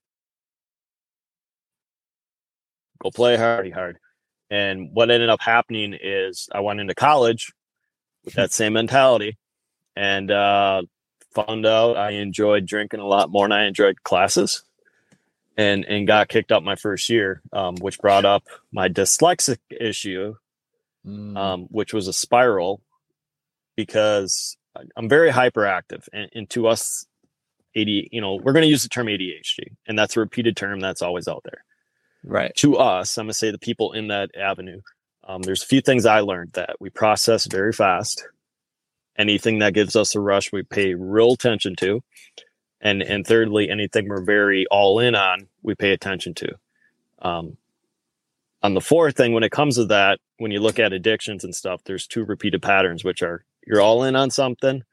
go 3.01 3.09
play 3.09 3.37
hard, 3.37 3.71
hard. 3.71 3.97
And 4.49 4.89
what 4.91 5.09
ended 5.09 5.29
up 5.29 5.41
happening 5.41 5.97
is 5.99 6.49
I 6.51 6.59
went 6.59 6.81
into 6.81 6.93
college 6.93 7.53
with 8.25 8.33
that 8.33 8.51
same 8.51 8.73
mentality, 8.73 9.37
and 9.95 10.29
uh, 10.29 10.81
found 11.33 11.65
out 11.65 11.95
I 11.95 12.11
enjoyed 12.11 12.65
drinking 12.65 12.99
a 12.99 13.07
lot 13.07 13.29
more 13.29 13.45
than 13.45 13.53
I 13.53 13.65
enjoyed 13.65 14.03
classes 14.03 14.63
and 15.57 15.85
and 15.85 16.07
got 16.07 16.27
kicked 16.27 16.51
up 16.51 16.63
my 16.63 16.75
first 16.75 17.09
year, 17.09 17.41
um, 17.53 17.77
which 17.77 17.99
brought 17.99 18.25
up 18.25 18.43
my 18.71 18.89
dyslexic 18.89 19.59
issue, 19.69 20.35
mm. 21.05 21.37
um, 21.37 21.63
which 21.69 21.93
was 21.93 22.07
a 22.07 22.13
spiral 22.13 22.81
because 23.75 24.57
I'm 24.95 25.09
very 25.09 25.31
hyperactive, 25.31 26.07
and, 26.13 26.29
and 26.33 26.49
to 26.51 26.67
us, 26.67 27.05
AD, 27.75 27.87
you 27.87 28.21
know, 28.21 28.35
we're 28.35 28.53
going 28.53 28.63
to 28.63 28.69
use 28.69 28.83
the 28.83 28.89
term 28.89 29.07
ADHD, 29.07 29.75
and 29.87 29.97
that's 29.97 30.15
a 30.15 30.19
repeated 30.19 30.55
term 30.55 30.79
that's 30.79 31.01
always 31.01 31.27
out 31.27 31.43
there. 31.43 31.63
Right. 32.23 32.53
To 32.57 32.77
us, 32.77 33.17
I'm 33.17 33.25
going 33.25 33.31
to 33.31 33.37
say 33.37 33.51
the 33.51 33.57
people 33.57 33.93
in 33.93 34.07
that 34.07 34.35
avenue. 34.35 34.81
Um, 35.23 35.41
there's 35.41 35.63
a 35.63 35.67
few 35.67 35.81
things 35.81 36.05
I 36.05 36.19
learned 36.19 36.53
that 36.53 36.75
we 36.79 36.89
process 36.89 37.45
very 37.45 37.73
fast. 37.73 38.27
Anything 39.17 39.59
that 39.59 39.73
gives 39.73 39.95
us 39.95 40.15
a 40.15 40.19
rush, 40.19 40.51
we 40.51 40.63
pay 40.63 40.93
real 40.93 41.33
attention 41.33 41.75
to, 41.77 42.01
and 42.79 43.01
and 43.01 43.27
thirdly, 43.27 43.69
anything 43.69 44.07
we're 44.07 44.23
very 44.23 44.65
all 44.71 44.99
in 44.99 45.15
on, 45.15 45.47
we 45.61 45.75
pay 45.75 45.91
attention 45.91 46.33
to. 46.35 46.55
Um, 47.21 47.57
on 48.63 48.73
the 48.73 48.81
fourth 48.81 49.17
thing, 49.17 49.33
when 49.33 49.43
it 49.43 49.51
comes 49.51 49.75
to 49.75 49.85
that, 49.85 50.19
when 50.37 50.51
you 50.51 50.59
look 50.59 50.79
at 50.79 50.93
addictions 50.93 51.43
and 51.43 51.55
stuff, 51.55 51.81
there's 51.85 52.07
two 52.07 52.23
repeated 52.23 52.61
patterns, 52.61 53.03
which 53.03 53.21
are 53.21 53.43
you're 53.65 53.81
all 53.81 54.03
in 54.03 54.15
on 54.15 54.29
something 54.29 54.83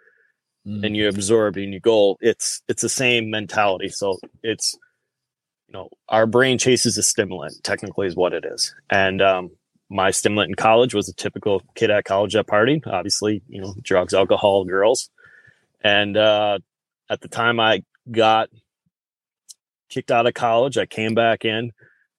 mm. 0.66 0.84
and 0.84 0.96
you 0.96 1.08
absorb 1.08 1.56
and 1.56 1.72
you 1.72 1.80
go, 1.80 2.16
it's 2.20 2.62
it's 2.68 2.82
the 2.82 2.88
same 2.88 3.30
mentality. 3.30 3.88
So 3.88 4.18
it's 4.42 4.76
you 5.68 5.74
know, 5.74 5.90
our 6.08 6.26
brain 6.26 6.56
chases 6.56 6.96
a 6.96 7.02
stimulant, 7.02 7.62
technically 7.62 8.06
is 8.06 8.16
what 8.16 8.32
it 8.32 8.44
is. 8.44 8.74
And 8.90 9.20
um 9.20 9.50
my 9.90 10.10
stimulant 10.10 10.50
in 10.50 10.54
college 10.54 10.94
was 10.94 11.08
a 11.08 11.14
typical 11.14 11.62
kid 11.74 11.90
at 11.90 12.04
college 12.04 12.36
at 12.36 12.46
party, 12.46 12.82
obviously, 12.86 13.42
you 13.48 13.60
know, 13.60 13.74
drugs, 13.82 14.14
alcohol, 14.14 14.64
girls. 14.64 15.10
And 15.82 16.16
uh 16.16 16.58
at 17.10 17.20
the 17.20 17.28
time 17.28 17.60
I 17.60 17.82
got 18.10 18.48
kicked 19.88 20.10
out 20.10 20.26
of 20.26 20.34
college, 20.34 20.76
I 20.76 20.86
came 20.86 21.14
back 21.14 21.44
in 21.44 21.72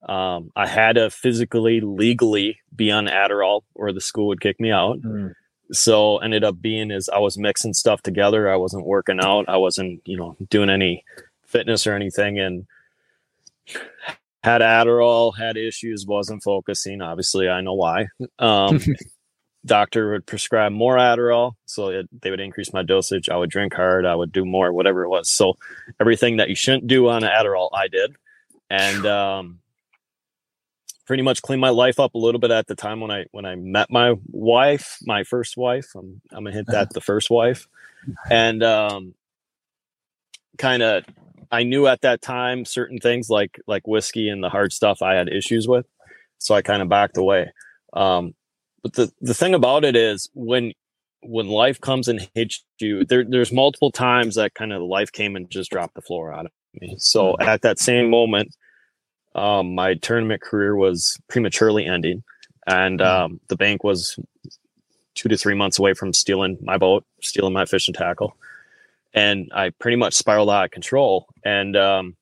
um, 0.07 0.51
I 0.55 0.67
had 0.67 0.95
to 0.95 1.09
physically, 1.09 1.81
legally 1.81 2.59
be 2.75 2.91
on 2.91 3.05
Adderall, 3.05 3.61
or 3.75 3.91
the 3.91 4.01
school 4.01 4.27
would 4.27 4.41
kick 4.41 4.59
me 4.59 4.71
out. 4.71 5.01
Mm. 5.01 5.33
So 5.71 6.17
ended 6.17 6.43
up 6.43 6.61
being 6.61 6.89
is 6.89 7.09
I 7.09 7.19
was 7.19 7.37
mixing 7.37 7.73
stuff 7.73 8.01
together. 8.01 8.51
I 8.51 8.55
wasn't 8.55 8.85
working 8.85 9.19
out. 9.21 9.45
I 9.47 9.57
wasn't, 9.57 10.01
you 10.05 10.17
know, 10.17 10.35
doing 10.49 10.69
any 10.69 11.03
fitness 11.45 11.85
or 11.85 11.93
anything, 11.93 12.39
and 12.39 12.65
had 14.43 14.61
Adderall, 14.61 15.37
had 15.37 15.57
issues, 15.57 16.05
wasn't 16.05 16.43
focusing. 16.43 17.01
Obviously, 17.01 17.49
I 17.49 17.61
know 17.61 17.73
why. 17.73 18.07
Um, 18.39 18.81
doctor 19.65 20.11
would 20.11 20.25
prescribe 20.25 20.71
more 20.71 20.95
Adderall, 20.95 21.53
so 21.65 21.89
it, 21.89 22.09
they 22.21 22.31
would 22.31 22.39
increase 22.39 22.73
my 22.73 22.81
dosage. 22.81 23.29
I 23.29 23.35
would 23.35 23.49
drink 23.49 23.73
hard. 23.73 24.05
I 24.05 24.15
would 24.15 24.31
do 24.31 24.45
more, 24.45 24.71
whatever 24.71 25.03
it 25.03 25.09
was. 25.09 25.29
So 25.29 25.57
everything 25.99 26.37
that 26.37 26.49
you 26.49 26.55
shouldn't 26.55 26.87
do 26.87 27.09
on 27.09 27.23
Adderall, 27.23 27.69
I 27.73 27.89
did, 27.89 28.15
and 28.69 29.05
um, 29.05 29.59
pretty 31.09 31.23
much 31.23 31.41
cleaned 31.41 31.59
my 31.59 31.71
life 31.71 31.99
up 31.99 32.13
a 32.13 32.19
little 32.19 32.39
bit 32.39 32.51
at 32.51 32.67
the 32.67 32.75
time 32.75 32.99
when 33.01 33.09
I 33.09 33.25
when 33.31 33.43
I 33.43 33.55
met 33.55 33.89
my 33.89 34.13
wife, 34.27 34.99
my 35.01 35.23
first 35.23 35.57
wife. 35.57 35.87
I'm 35.95 36.21
I'm 36.31 36.43
gonna 36.43 36.55
hit 36.55 36.67
that 36.67 36.93
the 36.93 37.01
first 37.01 37.31
wife, 37.31 37.67
and 38.29 38.61
um, 38.61 39.15
kind 40.59 40.83
of 40.83 41.05
I 41.51 41.63
knew 41.63 41.87
at 41.87 42.01
that 42.01 42.21
time 42.21 42.63
certain 42.63 42.99
things 42.99 43.27
like 43.27 43.59
like 43.65 43.87
whiskey 43.87 44.29
and 44.29 44.43
the 44.43 44.49
hard 44.49 44.71
stuff 44.71 45.01
I 45.01 45.15
had 45.15 45.29
issues 45.29 45.67
with, 45.67 45.87
so 46.37 46.53
I 46.53 46.61
kind 46.61 46.83
of 46.83 46.89
backed 46.89 47.17
away. 47.17 47.53
Um, 47.93 48.35
but 48.83 48.93
the 48.93 49.11
the 49.19 49.33
thing 49.33 49.55
about 49.55 49.83
it 49.83 49.95
is 49.95 50.29
when 50.35 50.73
when 51.23 51.47
life 51.47 51.81
comes 51.81 52.07
and 52.07 52.29
hits 52.35 52.63
you, 52.77 53.03
there 53.03 53.25
there's 53.27 53.51
multiple 53.51 53.91
times 53.91 54.35
that 54.35 54.53
kind 54.53 54.71
of 54.71 54.83
life 54.83 55.11
came 55.11 55.35
and 55.35 55.49
just 55.49 55.71
dropped 55.71 55.95
the 55.95 56.03
floor 56.03 56.31
out 56.31 56.45
of 56.45 56.51
me. 56.79 56.97
So 56.99 57.33
mm-hmm. 57.33 57.49
at 57.49 57.63
that 57.63 57.79
same 57.79 58.11
moment, 58.11 58.55
um, 59.35 59.75
my 59.75 59.95
tournament 59.95 60.41
career 60.41 60.75
was 60.75 61.17
prematurely 61.27 61.85
ending, 61.85 62.23
and 62.67 62.99
mm-hmm. 62.99 63.23
um, 63.33 63.39
the 63.47 63.55
bank 63.55 63.83
was 63.83 64.17
two 65.15 65.29
to 65.29 65.37
three 65.37 65.55
months 65.55 65.79
away 65.79 65.93
from 65.93 66.13
stealing 66.13 66.57
my 66.61 66.77
boat, 66.77 67.05
stealing 67.21 67.53
my 67.53 67.65
fishing 67.65 67.93
tackle, 67.93 68.35
and 69.13 69.51
I 69.53 69.71
pretty 69.71 69.97
much 69.97 70.13
spiraled 70.13 70.49
out 70.49 70.65
of 70.65 70.71
control. 70.71 71.27
And 71.43 71.75
um, 71.75 72.15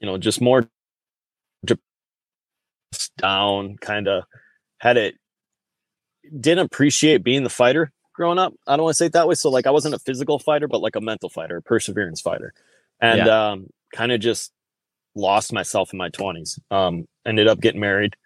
you 0.00 0.06
know, 0.06 0.18
just 0.18 0.40
more 0.40 0.68
down, 3.16 3.76
kind 3.78 4.08
of 4.08 4.24
had 4.78 4.96
it 4.96 5.14
didn't 6.38 6.66
appreciate 6.66 7.24
being 7.24 7.42
the 7.44 7.50
fighter 7.50 7.92
growing 8.14 8.38
up. 8.38 8.52
I 8.66 8.76
don't 8.76 8.84
want 8.84 8.94
to 8.94 8.98
say 8.98 9.06
it 9.06 9.12
that 9.12 9.28
way. 9.28 9.34
So 9.34 9.50
like 9.50 9.66
I 9.66 9.70
wasn't 9.70 9.94
a 9.94 9.98
physical 9.98 10.38
fighter, 10.38 10.68
but 10.68 10.80
like 10.80 10.96
a 10.96 11.00
mental 11.00 11.28
fighter, 11.28 11.56
a 11.56 11.62
perseverance 11.62 12.20
fighter. 12.20 12.52
And 13.00 13.26
yeah. 13.26 13.50
um 13.50 13.66
kind 13.94 14.12
of 14.12 14.20
just 14.20 14.52
lost 15.14 15.52
myself 15.52 15.92
in 15.92 15.98
my 15.98 16.10
20s. 16.10 16.58
Um 16.70 17.06
ended 17.26 17.48
up 17.48 17.60
getting 17.60 17.80
married. 17.80 18.16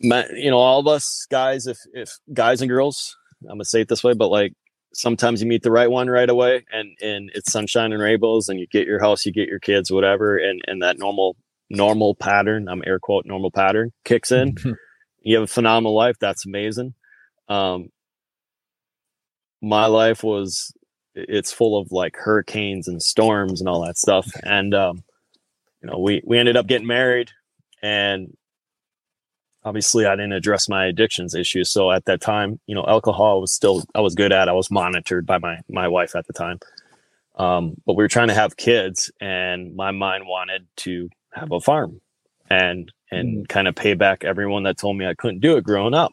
Met, 0.00 0.30
you 0.34 0.50
know, 0.50 0.58
all 0.58 0.80
of 0.80 0.86
us 0.86 1.26
guys, 1.30 1.66
if 1.66 1.78
if 1.92 2.18
guys 2.32 2.60
and 2.60 2.68
girls, 2.68 3.16
I'm 3.42 3.56
gonna 3.56 3.64
say 3.64 3.82
it 3.82 3.88
this 3.88 4.04
way, 4.04 4.14
but 4.14 4.28
like 4.28 4.52
sometimes 4.94 5.40
you 5.40 5.48
meet 5.48 5.62
the 5.62 5.70
right 5.70 5.90
one 5.90 6.08
right 6.08 6.28
away 6.28 6.64
and 6.72 6.96
and 7.00 7.30
it's 7.34 7.52
sunshine 7.52 7.92
and 7.92 8.02
rainbows 8.02 8.48
and 8.48 8.60
you 8.60 8.66
get 8.66 8.86
your 8.86 9.00
house, 9.00 9.26
you 9.26 9.32
get 9.32 9.48
your 9.48 9.60
kids, 9.60 9.90
whatever, 9.90 10.36
and 10.36 10.60
and 10.66 10.82
that 10.82 10.98
normal 10.98 11.36
normal 11.72 12.14
pattern, 12.14 12.68
I'm 12.68 12.82
air 12.86 12.98
quote 12.98 13.26
normal 13.26 13.50
pattern 13.50 13.92
kicks 14.04 14.30
in. 14.30 14.56
you 15.22 15.36
have 15.36 15.44
a 15.44 15.48
phenomenal 15.48 15.94
life. 15.94 16.16
That's 16.20 16.46
amazing. 16.46 16.94
Um, 17.48 17.88
my 19.60 19.86
life 19.86 20.22
was 20.22 20.72
it's 21.14 21.52
full 21.52 21.78
of 21.78 21.92
like 21.92 22.16
hurricanes 22.16 22.88
and 22.88 23.02
storms 23.02 23.60
and 23.60 23.68
all 23.68 23.84
that 23.84 23.98
stuff. 23.98 24.30
And 24.42 24.74
um, 24.74 25.04
you 25.82 25.90
know, 25.90 25.98
we 25.98 26.22
we 26.24 26.38
ended 26.38 26.56
up 26.56 26.66
getting 26.66 26.86
married, 26.86 27.30
and 27.82 28.36
obviously 29.64 30.06
I 30.06 30.16
didn't 30.16 30.32
address 30.32 30.68
my 30.68 30.86
addictions 30.86 31.34
issues. 31.34 31.70
So 31.70 31.90
at 31.90 32.04
that 32.06 32.20
time, 32.20 32.60
you 32.66 32.74
know, 32.74 32.84
alcohol 32.86 33.40
was 33.40 33.52
still 33.52 33.84
I 33.94 34.00
was 34.00 34.14
good 34.14 34.32
at. 34.32 34.48
I 34.48 34.52
was 34.52 34.70
monitored 34.70 35.26
by 35.26 35.38
my 35.38 35.58
my 35.68 35.88
wife 35.88 36.14
at 36.14 36.26
the 36.26 36.32
time. 36.32 36.60
Um, 37.36 37.74
but 37.86 37.94
we 37.94 38.04
were 38.04 38.08
trying 38.08 38.28
to 38.28 38.34
have 38.34 38.56
kids, 38.56 39.10
and 39.20 39.74
my 39.74 39.90
mind 39.90 40.26
wanted 40.26 40.66
to 40.78 41.08
have 41.32 41.50
a 41.50 41.60
farm, 41.60 42.00
and 42.50 42.92
and 43.10 43.44
mm. 43.44 43.48
kind 43.48 43.68
of 43.68 43.74
pay 43.74 43.94
back 43.94 44.24
everyone 44.24 44.64
that 44.64 44.78
told 44.78 44.96
me 44.96 45.06
I 45.06 45.14
couldn't 45.14 45.40
do 45.40 45.56
it 45.56 45.64
growing 45.64 45.94
up. 45.94 46.12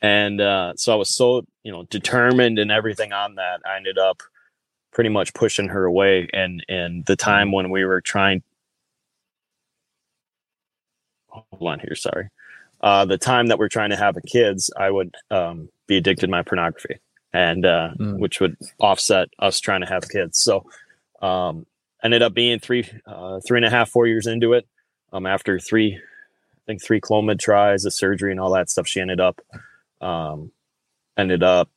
And 0.00 0.40
uh, 0.40 0.74
so 0.76 0.92
I 0.92 0.96
was 0.96 1.12
so, 1.12 1.44
you 1.64 1.72
know, 1.72 1.82
determined 1.90 2.60
and 2.60 2.70
everything 2.70 3.12
on 3.12 3.34
that. 3.34 3.60
I 3.66 3.76
ended 3.76 3.98
up 3.98 4.22
pretty 4.92 5.10
much 5.10 5.34
pushing 5.34 5.68
her 5.68 5.84
away. 5.84 6.28
And 6.32 6.64
and 6.68 7.04
the 7.06 7.16
time 7.16 7.52
when 7.52 7.70
we 7.70 7.84
were 7.84 8.00
trying, 8.00 8.42
hold 11.28 11.46
on 11.62 11.80
here, 11.80 11.94
sorry. 11.94 12.28
Uh, 12.80 13.04
the 13.04 13.18
time 13.18 13.48
that 13.48 13.58
we're 13.58 13.68
trying 13.68 13.90
to 13.90 13.96
have 13.96 14.16
a 14.16 14.20
kids, 14.20 14.70
I 14.76 14.90
would 14.90 15.14
um, 15.30 15.68
be 15.86 15.96
addicted 15.96 16.26
to 16.26 16.30
my 16.30 16.42
pornography, 16.42 16.98
and 17.32 17.66
uh, 17.66 17.90
mm. 17.98 18.18
which 18.18 18.40
would 18.40 18.56
offset 18.78 19.28
us 19.38 19.60
trying 19.60 19.80
to 19.80 19.88
have 19.88 20.08
kids. 20.08 20.38
So 20.38 20.64
um, 21.20 21.66
ended 22.02 22.22
up 22.22 22.34
being 22.34 22.60
three, 22.60 22.88
uh, 23.06 23.40
three 23.46 23.58
and 23.58 23.66
a 23.66 23.70
half, 23.70 23.90
four 23.90 24.06
years 24.06 24.26
into 24.26 24.52
it. 24.52 24.66
Um, 25.12 25.26
after 25.26 25.58
three 25.58 25.96
I 25.96 26.72
think 26.72 26.82
three 26.82 27.00
Clomid 27.00 27.38
tries, 27.38 27.84
the 27.84 27.90
surgery 27.90 28.30
and 28.30 28.38
all 28.38 28.52
that 28.52 28.68
stuff. 28.68 28.86
She 28.86 29.00
ended 29.00 29.20
up 29.20 29.40
um, 30.02 30.52
ended 31.16 31.42
up 31.42 31.70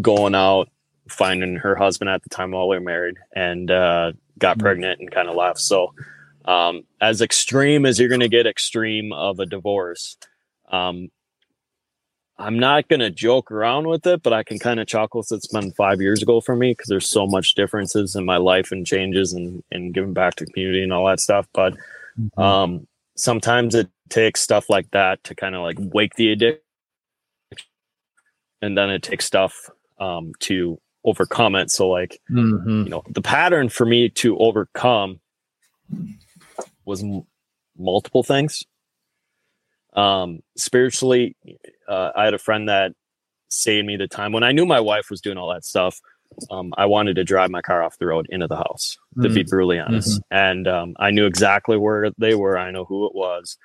going 0.00 0.36
out, 0.36 0.68
finding 1.08 1.56
her 1.56 1.74
husband 1.74 2.08
at 2.08 2.22
the 2.22 2.28
time 2.28 2.52
while 2.52 2.68
we 2.68 2.76
were 2.76 2.84
married, 2.84 3.16
and 3.34 3.70
uh, 3.72 4.12
got 4.38 4.56
mm-hmm. 4.56 4.64
pregnant 4.64 5.00
and 5.00 5.10
kind 5.10 5.28
of 5.28 5.34
left. 5.34 5.58
So, 5.58 5.94
um, 6.44 6.82
as 7.00 7.20
extreme 7.20 7.86
as 7.86 7.98
you're 7.98 8.08
going 8.08 8.20
to 8.20 8.28
get 8.28 8.46
extreme 8.46 9.12
of 9.12 9.40
a 9.40 9.46
divorce, 9.46 10.16
um, 10.70 11.08
I'm 12.36 12.58
not 12.58 12.88
going 12.88 13.00
to 13.00 13.10
joke 13.10 13.52
around 13.52 13.86
with 13.86 14.06
it, 14.06 14.22
but 14.22 14.32
I 14.32 14.42
can 14.42 14.58
kind 14.58 14.80
of 14.80 14.86
chuckle. 14.86 15.22
Since 15.22 15.44
it's 15.44 15.52
been 15.52 15.72
five 15.72 16.00
years 16.00 16.22
ago 16.22 16.40
for 16.40 16.56
me 16.56 16.72
because 16.72 16.88
there's 16.88 17.08
so 17.08 17.26
much 17.26 17.54
differences 17.54 18.16
in 18.16 18.24
my 18.24 18.38
life 18.38 18.72
and 18.72 18.86
changes 18.86 19.32
and, 19.32 19.62
and 19.70 19.94
giving 19.94 20.12
back 20.12 20.34
to 20.36 20.46
community 20.46 20.82
and 20.82 20.92
all 20.92 21.06
that 21.06 21.20
stuff. 21.20 21.46
But 21.52 21.74
mm-hmm. 22.18 22.40
um, 22.40 22.86
sometimes 23.16 23.74
it 23.74 23.88
takes 24.08 24.40
stuff 24.40 24.68
like 24.68 24.90
that 24.90 25.22
to 25.24 25.34
kind 25.34 25.54
of 25.54 25.62
like 25.62 25.76
wake 25.78 26.14
the 26.16 26.32
addiction 26.32 26.60
and 28.60 28.76
then 28.76 28.90
it 28.90 29.02
takes 29.02 29.24
stuff 29.24 29.70
um, 30.00 30.32
to 30.40 30.80
overcome 31.04 31.54
it 31.54 31.70
so 31.70 31.88
like 31.88 32.18
mm-hmm. 32.30 32.84
you 32.84 32.88
know 32.88 33.02
the 33.10 33.20
pattern 33.20 33.68
for 33.68 33.84
me 33.84 34.08
to 34.08 34.38
overcome 34.38 35.20
was 36.84 37.02
m- 37.02 37.26
multiple 37.76 38.22
things 38.22 38.64
um 39.94 40.40
spiritually 40.56 41.36
uh, 41.88 42.10
i 42.16 42.24
had 42.24 42.34
a 42.34 42.38
friend 42.38 42.68
that 42.68 42.92
saved 43.48 43.86
me 43.86 43.96
the 43.96 44.08
time 44.08 44.32
when 44.32 44.42
i 44.42 44.52
knew 44.52 44.66
my 44.66 44.80
wife 44.80 45.10
was 45.10 45.20
doing 45.20 45.38
all 45.38 45.52
that 45.52 45.64
stuff 45.64 46.00
um, 46.50 46.72
I 46.76 46.86
wanted 46.86 47.16
to 47.16 47.24
drive 47.24 47.50
my 47.50 47.62
car 47.62 47.82
off 47.82 47.98
the 47.98 48.06
road 48.06 48.26
into 48.28 48.46
the 48.46 48.56
house, 48.56 48.98
to 49.14 49.28
mm-hmm. 49.28 49.34
be 49.34 49.42
brutally 49.44 49.78
honest. 49.78 50.20
Mm-hmm. 50.20 50.36
And 50.36 50.68
um, 50.68 50.96
I 50.98 51.10
knew 51.10 51.26
exactly 51.26 51.76
where 51.76 52.10
they 52.18 52.34
were. 52.34 52.58
I 52.58 52.70
know 52.70 52.84
who 52.84 53.06
it 53.06 53.14
was, 53.14 53.56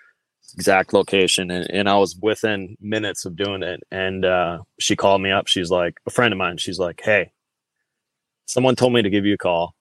exact 0.53 0.93
location, 0.93 1.51
and, 1.51 1.69
and 1.71 1.89
I 1.89 1.97
was 1.97 2.15
within 2.21 2.77
minutes 2.79 3.25
of 3.25 3.35
doing 3.35 3.63
it. 3.63 3.81
And 3.91 4.25
uh, 4.25 4.59
she 4.79 4.95
called 4.95 5.21
me 5.21 5.31
up. 5.31 5.47
She's 5.47 5.71
like, 5.71 5.95
a 6.05 6.11
friend 6.11 6.33
of 6.33 6.37
mine. 6.37 6.57
She's 6.57 6.79
like, 6.79 7.01
"Hey, 7.03 7.31
someone 8.45 8.75
told 8.75 8.93
me 8.93 9.01
to 9.01 9.09
give 9.09 9.25
you 9.25 9.33
a 9.33 9.37
call. 9.37 9.75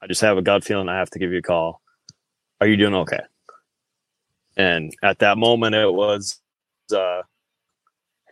I 0.00 0.06
just 0.06 0.22
have 0.22 0.38
a 0.38 0.42
gut 0.42 0.64
feeling 0.64 0.88
I 0.88 0.98
have 0.98 1.10
to 1.10 1.18
give 1.18 1.32
you 1.32 1.38
a 1.38 1.42
call. 1.42 1.81
Are 2.62 2.68
you 2.68 2.76
doing 2.76 2.94
okay?" 2.94 3.20
And 4.56 4.94
at 5.02 5.18
that 5.20 5.38
moment, 5.38 5.74
it 5.74 5.92
was, 5.92 6.38
uh, 6.94 7.22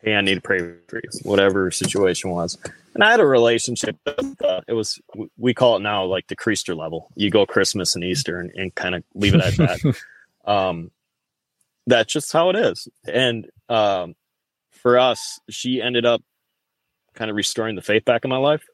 "Hey, 0.03 0.15
I 0.15 0.21
need 0.21 0.37
to 0.37 0.41
pray 0.41 0.59
for 0.89 0.97
you." 0.97 1.11
Whatever 1.23 1.71
situation 1.71 2.31
was 2.31 2.57
and 2.95 3.05
I 3.05 3.11
had 3.11 3.21
a 3.21 3.27
relationship. 3.27 3.97
With, 4.05 4.43
uh, 4.43 4.63
it 4.67 4.73
was 4.73 5.01
we 5.37 5.55
call 5.55 5.77
it 5.77 5.81
now 5.81 6.05
like 6.05 6.27
the 6.27 6.37
Creaster 6.37 6.77
level. 6.77 7.09
You 7.15 7.31
go 7.31 7.47
Christmas 7.47 7.95
and 7.95 8.05
Easter 8.05 8.39
and, 8.39 8.51
and 8.55 8.75
kind 8.75 8.95
of 8.95 9.05
leave 9.15 9.35
it 9.35 9.41
at 9.41 9.57
that. 9.57 9.97
um, 10.45 10.91
that's 11.87 12.13
just 12.13 12.33
how 12.33 12.51
it 12.51 12.57
is. 12.57 12.89
And 13.07 13.49
um, 13.69 14.15
for 14.71 14.99
us, 14.99 15.41
she 15.49 15.81
ended 15.81 16.05
up 16.05 16.23
kind 17.15 17.31
of 17.31 17.37
restoring 17.37 17.77
the 17.77 17.83
faith 17.83 18.05
back 18.05 18.25
in 18.25 18.31
my 18.31 18.37
life. 18.37 18.67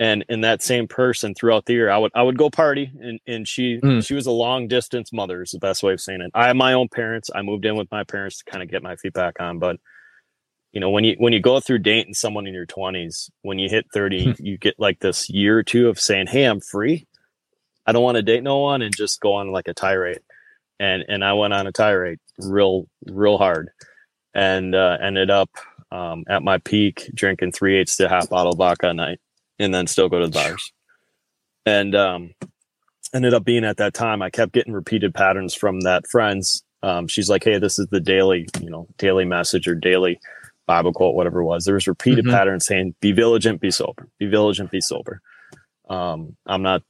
And 0.00 0.24
in 0.28 0.42
that 0.42 0.62
same 0.62 0.86
person 0.86 1.34
throughout 1.34 1.66
the 1.66 1.72
year, 1.72 1.90
I 1.90 1.98
would 1.98 2.12
I 2.14 2.22
would 2.22 2.38
go 2.38 2.50
party, 2.50 2.92
and 3.00 3.18
and 3.26 3.48
she 3.48 3.80
mm. 3.82 4.06
she 4.06 4.14
was 4.14 4.26
a 4.26 4.30
long 4.30 4.68
distance 4.68 5.12
mother 5.12 5.42
is 5.42 5.50
the 5.50 5.58
best 5.58 5.82
way 5.82 5.92
of 5.92 6.00
saying 6.00 6.20
it. 6.20 6.30
I 6.34 6.46
have 6.46 6.56
my 6.56 6.72
own 6.72 6.88
parents. 6.88 7.30
I 7.34 7.42
moved 7.42 7.64
in 7.64 7.76
with 7.76 7.90
my 7.90 8.04
parents 8.04 8.38
to 8.38 8.44
kind 8.44 8.62
of 8.62 8.70
get 8.70 8.82
my 8.82 8.94
feet 8.94 9.12
back 9.12 9.40
on, 9.40 9.58
but 9.58 9.80
you 10.72 10.80
know 10.80 10.90
when 10.90 11.04
you 11.04 11.16
when 11.18 11.32
you 11.32 11.40
go 11.40 11.60
through 11.60 11.78
dating 11.78 12.14
someone 12.14 12.46
in 12.46 12.54
your 12.54 12.66
20s 12.66 13.30
when 13.42 13.58
you 13.58 13.68
hit 13.68 13.86
30 13.92 14.24
hmm. 14.24 14.44
you 14.44 14.58
get 14.58 14.74
like 14.78 15.00
this 15.00 15.28
year 15.30 15.58
or 15.58 15.62
two 15.62 15.88
of 15.88 15.98
saying 15.98 16.26
hey 16.26 16.44
i'm 16.44 16.60
free 16.60 17.06
i 17.86 17.92
don't 17.92 18.02
want 18.02 18.16
to 18.16 18.22
date 18.22 18.42
no 18.42 18.58
one 18.58 18.82
and 18.82 18.94
just 18.96 19.20
go 19.20 19.34
on 19.34 19.50
like 19.50 19.68
a 19.68 19.74
tirade 19.74 20.20
and 20.78 21.04
and 21.08 21.24
i 21.24 21.32
went 21.32 21.54
on 21.54 21.66
a 21.66 21.72
tirade 21.72 22.18
real 22.38 22.86
real 23.06 23.38
hard 23.38 23.70
and 24.34 24.74
uh, 24.74 24.98
ended 25.02 25.30
up 25.30 25.50
um, 25.90 26.22
at 26.28 26.42
my 26.42 26.58
peak 26.58 27.10
drinking 27.14 27.50
three 27.50 27.78
eighths 27.78 27.96
to 27.96 28.08
half 28.08 28.28
bottle 28.28 28.52
of 28.52 28.58
vodka 28.58 28.90
a 28.90 28.94
night 28.94 29.18
and 29.58 29.74
then 29.74 29.86
still 29.86 30.08
go 30.08 30.18
to 30.18 30.26
the 30.26 30.32
bars 30.32 30.72
and 31.66 31.94
um, 31.94 32.34
ended 33.14 33.34
up 33.34 33.44
being 33.44 33.64
at 33.64 33.76
that 33.76 33.94
time 33.94 34.22
i 34.22 34.30
kept 34.30 34.52
getting 34.52 34.72
repeated 34.72 35.14
patterns 35.14 35.54
from 35.54 35.80
that 35.80 36.06
friends 36.06 36.62
um, 36.82 37.08
she's 37.08 37.28
like 37.28 37.44
hey 37.44 37.58
this 37.58 37.78
is 37.78 37.86
the 37.88 38.00
daily 38.00 38.46
you 38.60 38.70
know 38.70 38.86
daily 38.98 39.24
message 39.24 39.66
or 39.66 39.74
daily 39.74 40.18
Bible 40.68 40.92
quote, 40.92 41.16
whatever 41.16 41.40
it 41.40 41.44
was. 41.44 41.64
There 41.64 41.74
was 41.74 41.88
repeated 41.88 42.26
mm-hmm. 42.26 42.34
patterns 42.34 42.66
saying, 42.66 42.94
"Be 43.00 43.10
vigilant, 43.10 43.60
be 43.60 43.72
sober. 43.72 44.06
Be 44.18 44.26
vigilant, 44.26 44.70
be 44.70 44.80
sober." 44.80 45.20
Um, 45.88 46.36
I'm 46.46 46.62
not 46.62 46.82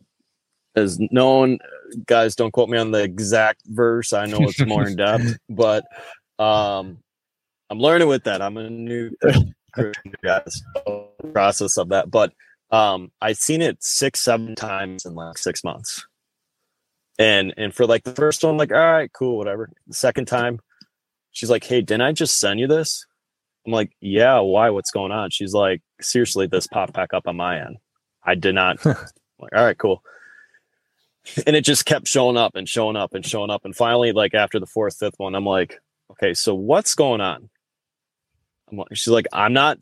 as 0.77 0.99
known, 0.99 1.59
guys. 2.05 2.35
Don't 2.35 2.51
quote 2.51 2.69
me 2.69 2.77
on 2.77 2.91
the 2.91 3.03
exact 3.03 3.63
verse. 3.67 4.13
I 4.13 4.27
know 4.27 4.41
it's 4.41 4.61
more 4.67 4.87
in 4.87 4.97
depth, 4.97 5.39
but 5.49 5.85
um, 6.39 6.99
I'm 7.71 7.79
learning 7.79 8.09
with 8.09 8.25
that. 8.25 8.43
I'm 8.43 8.57
a 8.59 8.69
new 8.69 9.13
guys 10.23 10.63
process 11.33 11.79
of 11.79 11.91
that, 11.91 12.11
but 12.11 12.33
um, 12.71 13.11
I've 13.21 13.39
seen 13.39 13.63
it 13.63 13.83
six, 13.83 14.21
seven 14.21 14.55
times 14.55 15.07
in 15.07 15.15
like 15.15 15.39
six 15.39 15.65
months. 15.65 16.07
And 17.19 17.53
and 17.57 17.75
for 17.75 17.87
like 17.87 18.05
the 18.05 18.15
first 18.15 18.45
one, 18.45 18.57
like, 18.57 18.73
all 18.73 18.79
right, 18.79 19.13
cool, 19.13 19.37
whatever. 19.37 19.71
The 19.87 19.95
second 19.95 20.27
time, 20.27 20.61
she's 21.33 21.51
like, 21.51 21.65
Hey, 21.65 21.81
didn't 21.81 22.03
I 22.03 22.13
just 22.13 22.39
send 22.39 22.61
you 22.61 22.67
this? 22.67 23.07
I'm 23.67 23.73
like, 23.73 23.91
Yeah, 24.01 24.41
why? 24.41 24.71
What's 24.71 24.91
going 24.91 25.13
on? 25.13 25.31
She's 25.31 25.53
like, 25.53 25.83
seriously, 26.01 26.47
this 26.47 26.67
popped 26.67 26.93
back 26.93 27.13
up 27.13 27.27
on 27.27 27.37
my 27.37 27.61
end. 27.61 27.79
I 28.23 28.35
did 28.35 28.55
not 28.55 28.85
like, 28.85 29.55
all 29.55 29.65
right, 29.65 29.79
cool. 29.79 30.03
And 31.47 31.57
it 31.57 31.65
just 31.65 31.85
kept 31.85 32.07
showing 32.07 32.37
up 32.37 32.55
and 32.55 32.69
showing 32.69 32.97
up 32.97 33.15
and 33.15 33.27
showing 33.27 33.51
up. 33.51 33.65
And 33.65 33.75
finally, 33.75 34.13
like 34.13 34.35
after 34.35 34.61
the 34.61 34.67
fourth, 34.67 34.97
fifth 34.97 35.15
one, 35.19 35.35
I'm 35.35 35.45
like, 35.45 35.81
okay, 36.13 36.35
so 36.35 36.55
what's 36.55 36.95
going 36.95 37.21
on? 37.21 37.51
I'm 38.71 38.79
like, 38.79 38.89
she's 38.95 39.09
like, 39.09 39.27
I'm 39.33 39.53
not 39.53 39.79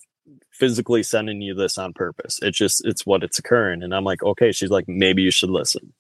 physically 0.53 1.03
sending 1.03 1.41
you 1.41 1.55
this 1.55 1.79
on 1.79 1.93
purpose. 1.93 2.39
It's 2.43 2.57
just 2.57 2.85
it's 2.87 3.07
what 3.07 3.23
it's 3.23 3.39
occurring. 3.39 3.83
And 3.83 3.95
I'm 3.95 4.05
like, 4.05 4.23
okay. 4.23 4.53
She's 4.53 4.71
like, 4.71 4.87
maybe 4.89 5.23
you 5.23 5.31
should 5.31 5.51
listen. 5.51 5.93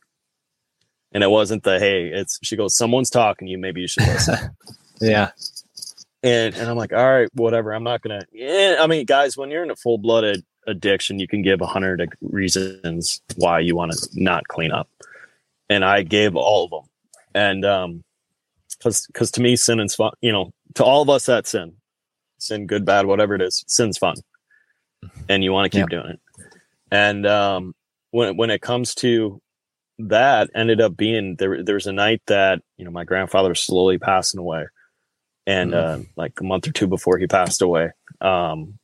And 1.12 1.22
it 1.22 1.30
wasn't 1.30 1.62
the 1.62 1.78
hey, 1.78 2.08
it's 2.08 2.38
she 2.42 2.56
goes, 2.56 2.76
someone's 2.76 3.10
talking 3.10 3.46
to 3.46 3.52
you, 3.52 3.58
maybe 3.58 3.80
you 3.80 3.88
should 3.88 4.06
listen. 4.06 4.50
yeah. 5.00 5.30
And 6.22 6.54
and 6.54 6.68
I'm 6.68 6.76
like, 6.76 6.92
all 6.92 7.10
right, 7.10 7.28
whatever. 7.34 7.72
I'm 7.72 7.84
not 7.84 8.02
gonna 8.02 8.22
yeah, 8.32 8.76
I 8.80 8.86
mean, 8.86 9.06
guys, 9.06 9.36
when 9.36 9.50
you're 9.50 9.62
in 9.62 9.70
a 9.70 9.76
full 9.76 9.98
blooded 9.98 10.44
addiction, 10.66 11.20
you 11.20 11.28
can 11.28 11.42
give 11.42 11.60
a 11.60 11.66
hundred 11.66 12.08
reasons 12.20 13.20
why 13.36 13.60
you 13.60 13.76
want 13.76 13.92
to 13.92 14.08
not 14.14 14.48
clean 14.48 14.72
up. 14.72 14.88
And 15.68 15.84
I 15.84 16.02
gave 16.02 16.36
all 16.36 16.64
of 16.64 16.70
them. 16.70 16.90
And 17.34 17.64
um 17.64 18.04
because 18.78 19.06
because 19.06 19.30
to 19.32 19.40
me 19.40 19.56
sin 19.56 19.80
is 19.80 19.94
fun, 19.94 20.12
you 20.20 20.32
know, 20.32 20.52
to 20.74 20.84
all 20.84 21.02
of 21.02 21.10
us 21.10 21.26
that 21.26 21.46
sin, 21.46 21.74
sin, 22.46 22.66
good, 22.66 22.84
bad, 22.84 23.06
whatever 23.06 23.34
it 23.34 23.42
is, 23.42 23.64
sin's 23.66 23.98
fun, 23.98 24.16
and 25.28 25.42
you 25.42 25.52
want 25.52 25.70
to 25.70 25.78
keep 25.78 25.90
yeah. 25.90 26.00
doing 26.00 26.12
it. 26.12 26.20
And 26.90 27.26
um, 27.26 27.74
when 28.10 28.36
when 28.36 28.50
it 28.50 28.62
comes 28.62 28.94
to 28.96 29.40
that, 29.98 30.50
ended 30.54 30.80
up 30.80 30.96
being 30.96 31.36
there. 31.36 31.62
There 31.62 31.74
was 31.74 31.86
a 31.86 31.92
night 31.92 32.22
that 32.26 32.62
you 32.76 32.84
know 32.84 32.90
my 32.90 33.04
grandfather 33.04 33.50
was 33.50 33.60
slowly 33.60 33.98
passing 33.98 34.40
away, 34.40 34.66
and 35.46 35.72
mm-hmm. 35.72 36.00
uh, 36.00 36.04
like 36.16 36.40
a 36.40 36.44
month 36.44 36.68
or 36.68 36.72
two 36.72 36.86
before 36.86 37.18
he 37.18 37.26
passed 37.26 37.62
away, 37.62 37.90
um, 38.20 38.78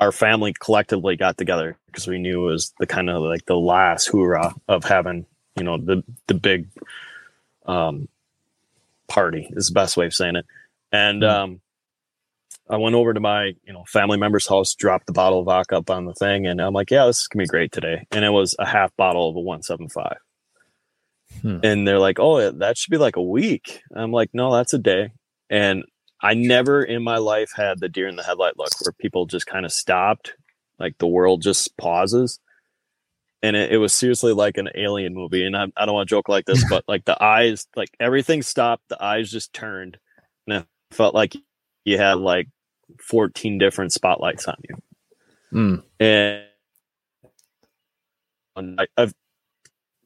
our 0.00 0.12
family 0.12 0.54
collectively 0.58 1.16
got 1.16 1.38
together 1.38 1.78
because 1.86 2.06
we 2.06 2.18
knew 2.18 2.42
it 2.48 2.52
was 2.52 2.74
the 2.78 2.86
kind 2.86 3.08
of 3.08 3.22
like 3.22 3.44
the 3.46 3.56
last 3.56 4.06
hoorah 4.06 4.54
of 4.68 4.84
having 4.84 5.26
you 5.56 5.64
know 5.64 5.78
the 5.78 6.02
the 6.26 6.34
big 6.34 6.68
um 7.66 8.08
party 9.08 9.48
is 9.52 9.68
the 9.68 9.74
best 9.74 9.96
way 9.96 10.06
of 10.06 10.14
saying 10.14 10.36
it 10.36 10.46
and 10.92 11.22
mm-hmm. 11.22 11.42
um 11.52 11.60
I 12.68 12.76
went 12.78 12.94
over 12.94 13.12
to 13.12 13.20
my, 13.20 13.52
you 13.64 13.72
know, 13.72 13.84
family 13.86 14.16
member's 14.16 14.48
house, 14.48 14.74
dropped 14.74 15.06
the 15.06 15.12
bottle 15.12 15.40
of 15.40 15.46
vodka 15.46 15.76
up 15.76 15.90
on 15.90 16.06
the 16.06 16.14
thing, 16.14 16.46
and 16.46 16.60
I'm 16.60 16.72
like, 16.72 16.90
yeah, 16.90 17.06
this 17.06 17.20
is 17.20 17.28
gonna 17.28 17.44
be 17.44 17.48
great 17.48 17.72
today. 17.72 18.06
And 18.10 18.24
it 18.24 18.30
was 18.30 18.56
a 18.58 18.66
half 18.66 18.94
bottle 18.96 19.28
of 19.28 19.36
a 19.36 19.40
175. 19.40 20.16
Hmm. 21.42 21.58
And 21.62 21.86
they're 21.86 21.98
like, 21.98 22.18
oh, 22.18 22.50
that 22.50 22.78
should 22.78 22.90
be 22.90 22.96
like 22.96 23.16
a 23.16 23.22
week. 23.22 23.82
I'm 23.94 24.12
like, 24.12 24.30
no, 24.32 24.52
that's 24.54 24.72
a 24.72 24.78
day. 24.78 25.12
And 25.50 25.84
I 26.22 26.34
never 26.34 26.82
in 26.82 27.02
my 27.02 27.18
life 27.18 27.52
had 27.54 27.80
the 27.80 27.88
deer 27.88 28.08
in 28.08 28.16
the 28.16 28.22
headlight 28.22 28.56
look 28.56 28.70
where 28.82 28.92
people 28.92 29.26
just 29.26 29.46
kind 29.46 29.66
of 29.66 29.72
stopped, 29.72 30.34
like 30.78 30.96
the 30.98 31.06
world 31.06 31.42
just 31.42 31.76
pauses. 31.76 32.40
And 33.42 33.56
it, 33.56 33.72
it 33.72 33.76
was 33.76 33.92
seriously 33.92 34.32
like 34.32 34.56
an 34.56 34.70
alien 34.74 35.14
movie. 35.14 35.44
And 35.44 35.54
I, 35.54 35.66
I 35.76 35.84
don't 35.84 35.94
want 35.94 36.08
to 36.08 36.14
joke 36.14 36.30
like 36.30 36.46
this, 36.46 36.64
but 36.70 36.84
like 36.88 37.04
the 37.04 37.22
eyes, 37.22 37.66
like 37.76 37.90
everything 38.00 38.40
stopped, 38.40 38.88
the 38.88 39.02
eyes 39.02 39.30
just 39.30 39.52
turned. 39.52 39.98
And 40.46 40.58
it 40.58 40.66
felt 40.92 41.14
like 41.14 41.36
you 41.84 41.98
had 41.98 42.18
like 42.18 42.48
14 43.00 43.58
different 43.58 43.92
spotlights 43.92 44.46
on 44.46 44.56
you. 44.68 44.76
Mm. 45.52 45.82
And 48.56 48.80
I, 48.80 48.86
have 48.96 49.14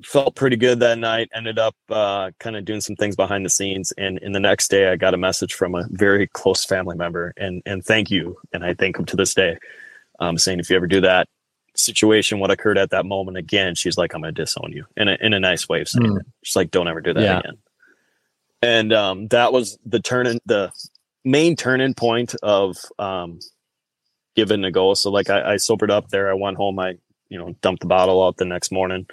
felt 0.04 0.34
pretty 0.36 0.56
good 0.56 0.80
that 0.80 0.98
night. 0.98 1.28
Ended 1.34 1.58
up 1.58 1.74
uh, 1.88 2.30
kind 2.38 2.56
of 2.56 2.64
doing 2.64 2.80
some 2.80 2.96
things 2.96 3.16
behind 3.16 3.44
the 3.44 3.50
scenes. 3.50 3.92
And 3.98 4.18
in 4.18 4.32
the 4.32 4.40
next 4.40 4.68
day, 4.68 4.90
I 4.90 4.96
got 4.96 5.14
a 5.14 5.18
message 5.18 5.54
from 5.54 5.74
a 5.74 5.86
very 5.90 6.26
close 6.26 6.64
family 6.64 6.96
member 6.96 7.32
and, 7.36 7.62
and 7.66 7.84
thank 7.84 8.10
you. 8.10 8.36
And 8.52 8.64
I 8.64 8.74
thank 8.74 8.98
him 8.98 9.04
to 9.06 9.16
this 9.16 9.34
day, 9.34 9.58
um, 10.20 10.38
saying, 10.38 10.60
if 10.60 10.70
you 10.70 10.76
ever 10.76 10.86
do 10.86 11.00
that 11.00 11.28
situation, 11.74 12.38
what 12.38 12.50
occurred 12.50 12.78
at 12.78 12.90
that 12.90 13.06
moment 13.06 13.36
again, 13.36 13.74
she's 13.74 13.96
like, 13.96 14.14
I'm 14.14 14.20
going 14.20 14.34
to 14.34 14.42
disown 14.42 14.72
you 14.72 14.84
in 14.96 15.08
a, 15.08 15.16
in 15.20 15.32
a 15.32 15.40
nice 15.40 15.68
way 15.68 15.80
of 15.80 15.88
saying 15.88 16.06
mm. 16.06 16.20
it. 16.20 16.26
She's 16.42 16.56
like, 16.56 16.70
don't 16.70 16.88
ever 16.88 17.00
do 17.00 17.14
that 17.14 17.22
yeah. 17.22 17.38
again. 17.38 17.58
And 18.60 18.92
um, 18.92 19.28
that 19.28 19.52
was 19.52 19.78
the 19.86 20.00
turn 20.00 20.26
in 20.26 20.40
the 20.44 20.72
main 21.28 21.56
turning 21.56 21.94
point 21.94 22.34
of 22.42 22.76
um, 22.98 23.38
giving 24.34 24.64
a 24.64 24.70
go. 24.70 24.94
So 24.94 25.10
like 25.10 25.30
I, 25.30 25.54
I, 25.54 25.56
sobered 25.56 25.90
up 25.90 26.08
there. 26.08 26.30
I 26.30 26.34
went 26.34 26.56
home. 26.56 26.78
I 26.78 26.94
you 27.28 27.38
know 27.38 27.54
dumped 27.60 27.80
the 27.80 27.86
bottle 27.86 28.24
out 28.24 28.38
the 28.38 28.44
next 28.44 28.72
morning, 28.72 29.06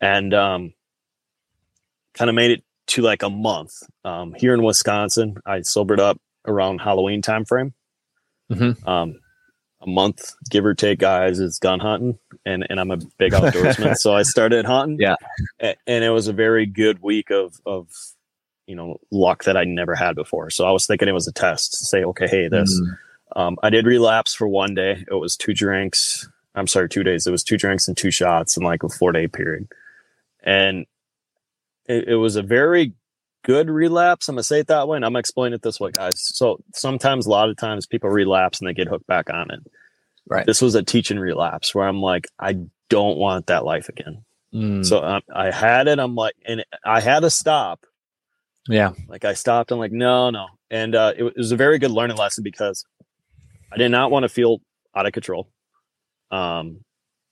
and 0.00 0.34
um, 0.34 0.74
kind 2.14 2.28
of 2.28 2.36
made 2.36 2.50
it 2.50 2.64
to 2.88 3.02
like 3.02 3.22
a 3.22 3.30
month 3.30 3.72
um, 4.04 4.34
here 4.34 4.54
in 4.54 4.62
Wisconsin. 4.62 5.36
I 5.46 5.62
sobered 5.62 6.00
up 6.00 6.20
around 6.46 6.80
Halloween 6.80 7.22
time 7.22 7.44
frame. 7.44 7.72
Mm-hmm. 8.50 8.88
Um, 8.88 9.20
a 9.80 9.86
month, 9.86 10.32
give 10.50 10.66
or 10.66 10.74
take, 10.74 10.98
guys, 10.98 11.38
is 11.38 11.58
gun 11.58 11.80
hunting, 11.80 12.18
and 12.44 12.66
and 12.68 12.80
I'm 12.80 12.90
a 12.90 12.98
big 13.18 13.32
outdoorsman, 13.38 13.96
so 13.96 14.12
I 14.12 14.22
started 14.22 14.66
hunting. 14.66 14.98
Yeah, 15.00 15.16
and 15.60 16.04
it 16.04 16.10
was 16.10 16.28
a 16.28 16.32
very 16.32 16.66
good 16.66 17.00
week 17.00 17.30
of 17.30 17.54
of 17.64 17.88
you 18.68 18.76
know 18.76 19.00
luck 19.10 19.44
that 19.44 19.56
I 19.56 19.64
never 19.64 19.94
had 19.94 20.14
before. 20.14 20.50
So 20.50 20.66
I 20.66 20.70
was 20.70 20.86
thinking 20.86 21.08
it 21.08 21.12
was 21.12 21.26
a 21.26 21.32
test 21.32 21.72
to 21.72 21.78
say, 21.78 22.04
okay, 22.04 22.28
hey, 22.28 22.48
this. 22.48 22.80
Mm. 22.80 22.98
Um, 23.36 23.56
I 23.62 23.70
did 23.70 23.86
relapse 23.86 24.34
for 24.34 24.46
one 24.46 24.74
day. 24.74 25.04
It 25.10 25.14
was 25.14 25.36
two 25.36 25.54
drinks. 25.54 26.28
I'm 26.54 26.66
sorry, 26.66 26.88
two 26.88 27.02
days. 27.02 27.26
It 27.26 27.30
was 27.30 27.44
two 27.44 27.56
drinks 27.56 27.88
and 27.88 27.96
two 27.96 28.10
shots 28.10 28.56
in 28.56 28.62
like 28.62 28.82
a 28.82 28.88
four 28.88 29.12
day 29.12 29.26
period, 29.26 29.68
and 30.42 30.86
it, 31.86 32.08
it 32.08 32.16
was 32.16 32.36
a 32.36 32.42
very 32.42 32.92
good 33.42 33.70
relapse. 33.70 34.28
I'm 34.28 34.34
gonna 34.34 34.42
say 34.42 34.60
it 34.60 34.66
that 34.68 34.86
way, 34.86 34.96
and 34.96 35.04
I'm 35.04 35.12
gonna 35.12 35.20
explain 35.20 35.52
it 35.52 35.62
this 35.62 35.80
way, 35.80 35.90
guys. 35.90 36.20
So 36.20 36.62
sometimes, 36.74 37.26
a 37.26 37.30
lot 37.30 37.48
of 37.48 37.56
times, 37.56 37.86
people 37.86 38.10
relapse 38.10 38.60
and 38.60 38.68
they 38.68 38.74
get 38.74 38.88
hooked 38.88 39.06
back 39.06 39.30
on 39.30 39.50
it. 39.50 39.60
Right. 40.28 40.46
This 40.46 40.60
was 40.60 40.74
a 40.74 40.82
teaching 40.82 41.18
relapse 41.18 41.74
where 41.74 41.88
I'm 41.88 42.02
like, 42.02 42.28
I 42.38 42.58
don't 42.90 43.16
want 43.16 43.46
that 43.46 43.64
life 43.64 43.88
again. 43.88 44.24
Mm. 44.52 44.84
So 44.84 45.02
um, 45.02 45.22
I 45.34 45.50
had 45.50 45.88
it. 45.88 45.98
I'm 45.98 46.14
like, 46.14 46.34
and 46.46 46.64
I 46.84 47.00
had 47.00 47.20
to 47.20 47.30
stop 47.30 47.86
yeah. 48.68 48.92
Like 49.08 49.24
I 49.24 49.34
stopped. 49.34 49.72
I'm 49.72 49.78
like, 49.78 49.92
no, 49.92 50.30
no. 50.30 50.46
And 50.70 50.94
uh, 50.94 51.14
it, 51.16 51.24
it 51.24 51.36
was 51.36 51.52
a 51.52 51.56
very 51.56 51.78
good 51.78 51.90
learning 51.90 52.16
lesson 52.16 52.44
because 52.44 52.84
I 53.72 53.76
did 53.76 53.90
not 53.90 54.10
want 54.10 54.24
to 54.24 54.28
feel 54.28 54.60
out 54.94 55.06
of 55.06 55.12
control. 55.12 55.48
Um, 56.30 56.80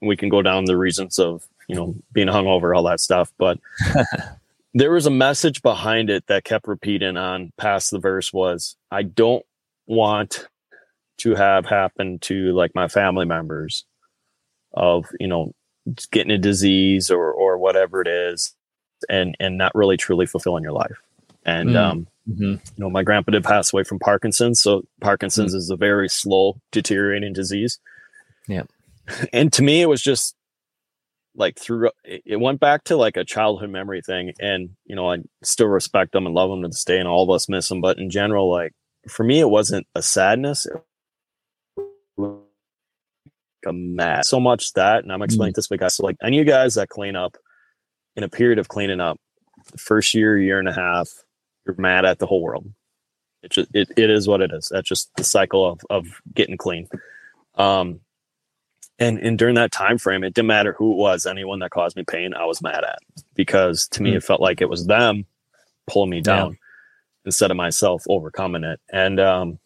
we 0.01 0.17
can 0.17 0.29
go 0.29 0.43
down 0.43 0.65
the 0.65 0.77
reasons 0.77 1.19
of, 1.19 1.47
you 1.69 1.75
know, 1.75 1.95
being 2.13 2.29
hungover, 2.29 2.75
all 2.75 2.85
that 2.85 3.01
stuff. 3.01 3.33
But 3.39 3.59
there 4.75 4.91
was 4.91 5.07
a 5.07 5.11
message 5.11 5.63
behind 5.63 6.11
it 6.11 6.27
that 6.27 6.45
kept 6.45 6.67
repeating 6.67 7.17
on 7.17 7.53
past 7.59 7.91
the 7.91 7.99
verse 7.99 8.33
was, 8.33 8.77
I 8.91 9.03
don't 9.03 9.45
want 9.87 10.49
to 11.19 11.35
have 11.35 11.67
happen 11.67 12.19
to 12.21 12.53
like 12.53 12.75
my 12.75 12.89
family 12.89 13.25
members 13.27 13.85
of, 14.75 15.07
you 15.19 15.27
know, 15.27 15.53
getting 16.11 16.33
a 16.33 16.39
disease 16.39 17.11
or, 17.11 17.31
or 17.33 17.59
whatever 17.59 18.01
it 18.01 18.09
is 18.09 18.55
and, 19.09 19.37
and 19.41 19.57
not 19.57 19.75
really 19.75 19.97
truly 19.97 20.27
fulfilling 20.27 20.63
your 20.63 20.73
life. 20.73 20.97
And 21.47 21.71
mm. 21.71 21.77
um, 21.77 22.07
mm-hmm. 22.29 22.43
you 22.45 22.61
know, 22.77 22.91
my 22.91 23.05
grandpa 23.05 23.31
did 23.31 23.45
pass 23.45 23.73
away 23.73 23.85
from 23.85 24.01
Parkinson's. 24.01 24.61
So 24.61 24.83
Parkinson's 25.01 25.55
mm. 25.55 25.57
is 25.57 25.71
a 25.71 25.77
very 25.77 26.09
slow 26.09 26.61
deteriorating 26.73 27.33
disease. 27.33 27.79
Yeah. 28.47 28.65
And 29.33 29.53
to 29.53 29.63
me, 29.63 29.83
it 29.83 29.87
was 29.87 30.03
just 30.03 30.35
like 31.37 31.57
through 31.57 31.91
it 32.05 32.41
went 32.41 32.59
back 32.59 32.83
to 32.85 32.97
like 32.97 33.17
a 33.17 33.25
childhood 33.25 33.71
memory 33.71 34.03
thing. 34.03 34.33
And 34.41 34.71
you 34.85 34.97
know, 34.97 35.13
I 35.13 35.19
still 35.45 35.69
respect 35.69 36.11
them 36.11 36.27
and 36.27 36.35
love 36.35 36.51
them 36.51 36.63
to 36.63 36.69
this 36.69 36.85
day, 36.85 36.99
and 36.99 37.07
all 37.07 37.23
of 37.23 37.31
us 37.31 37.49
miss 37.49 37.69
them. 37.69 37.81
But 37.81 37.99
in 37.99 38.11
general, 38.11 38.51
like 38.51 38.73
for 39.09 39.23
me, 39.23 39.39
it 39.39 39.49
wasn't 39.49 39.87
a 39.95 40.03
sadness. 40.03 40.67
a 42.19 43.73
mad 43.73 44.25
so 44.25 44.41
much 44.41 44.73
that, 44.73 45.05
and 45.05 45.13
I'm 45.13 45.23
explaining 45.23 45.53
mm. 45.53 45.57
this 45.57 45.69
because 45.69 45.95
so 45.95 46.05
like 46.05 46.17
any 46.21 46.41
of 46.41 46.47
you 46.47 46.53
guys 46.53 46.75
that 46.75 46.89
clean 46.89 47.15
up 47.15 47.37
in 48.17 48.25
a 48.25 48.29
period 48.29 48.59
of 48.59 48.67
cleaning 48.67 49.01
up, 49.01 49.21
the 49.71 49.79
first 49.79 50.15
year, 50.15 50.37
year 50.37 50.59
and 50.59 50.69
a 50.69 50.73
half, 50.73 51.09
you're 51.67 51.77
mad 51.79 52.05
at 52.05 52.19
the 52.19 52.27
whole 52.27 52.43
world. 52.43 52.71
It 53.43 53.51
just 53.51 53.71
it, 53.75 53.91
it 53.97 54.11
is 54.11 54.27
what 54.27 54.41
it 54.41 54.53
is. 54.53 54.69
That's 54.71 54.89
just 54.89 55.15
the 55.17 55.25
cycle 55.25 55.67
of 55.67 55.81
of 55.91 56.07
getting 56.35 56.57
clean. 56.57 56.89
Um 57.55 58.01
and 58.99 59.19
and 59.19 59.39
during 59.39 59.57
that 59.57 59.73
time 59.73 59.99
frame, 59.99 60.25
it 60.25 60.35
didn't 60.35 60.49
matter 60.49 60.73
who 60.73 60.93
it 60.93 60.97
was, 60.97 61.27
anyone 61.27 61.59
that 61.61 61.71
caused 61.71 61.97
me 61.97 62.05
pain, 62.05 62.35
I 62.35 62.47
was 62.47 62.63
mad 62.63 62.85
at 62.85 62.99
because 63.35 63.89
to 63.89 64.03
me 64.03 64.13
mm. 64.13 64.17
it 64.17 64.25
felt 64.25 64.41
like 64.41 64.61
it 64.61 64.69
was 64.69 64.87
them 64.87 65.27
pulling 65.87 66.11
me 66.11 66.21
down 66.21 66.53
yeah. 66.53 66.57
instead 67.27 67.51
of 67.51 67.57
myself 67.57 68.05
overcoming 68.09 68.65
it. 68.65 68.81
And 68.91 69.21
um, 69.21 69.59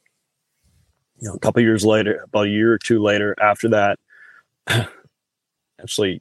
you 1.20 1.28
know, 1.28 1.34
a 1.34 1.38
couple 1.38 1.62
years 1.62 1.84
later, 1.84 2.22
about 2.24 2.46
a 2.46 2.50
year 2.50 2.72
or 2.72 2.78
two 2.78 3.02
later 3.02 3.36
after 3.40 3.68
that, 3.70 3.98
actually 5.80 6.20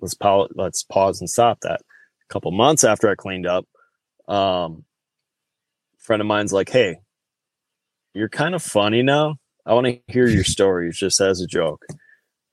let's 0.00 0.14
pause 0.14 0.50
let's 0.54 0.82
pause 0.82 1.20
and 1.20 1.28
stop 1.28 1.60
that. 1.60 1.80
A 1.80 2.32
couple 2.32 2.50
months 2.52 2.84
after 2.84 3.08
I 3.08 3.14
cleaned 3.14 3.46
up, 3.46 3.66
um, 4.28 4.84
friend 6.08 6.22
of 6.22 6.26
mine's 6.26 6.54
like, 6.54 6.70
hey, 6.70 6.96
you're 8.14 8.30
kind 8.30 8.54
of 8.54 8.62
funny 8.62 9.02
now. 9.02 9.36
I 9.66 9.74
want 9.74 9.86
to 9.88 10.00
hear 10.06 10.26
your 10.26 10.42
stories 10.56 10.96
just 10.96 11.20
as 11.20 11.42
a 11.42 11.46
joke. 11.46 11.84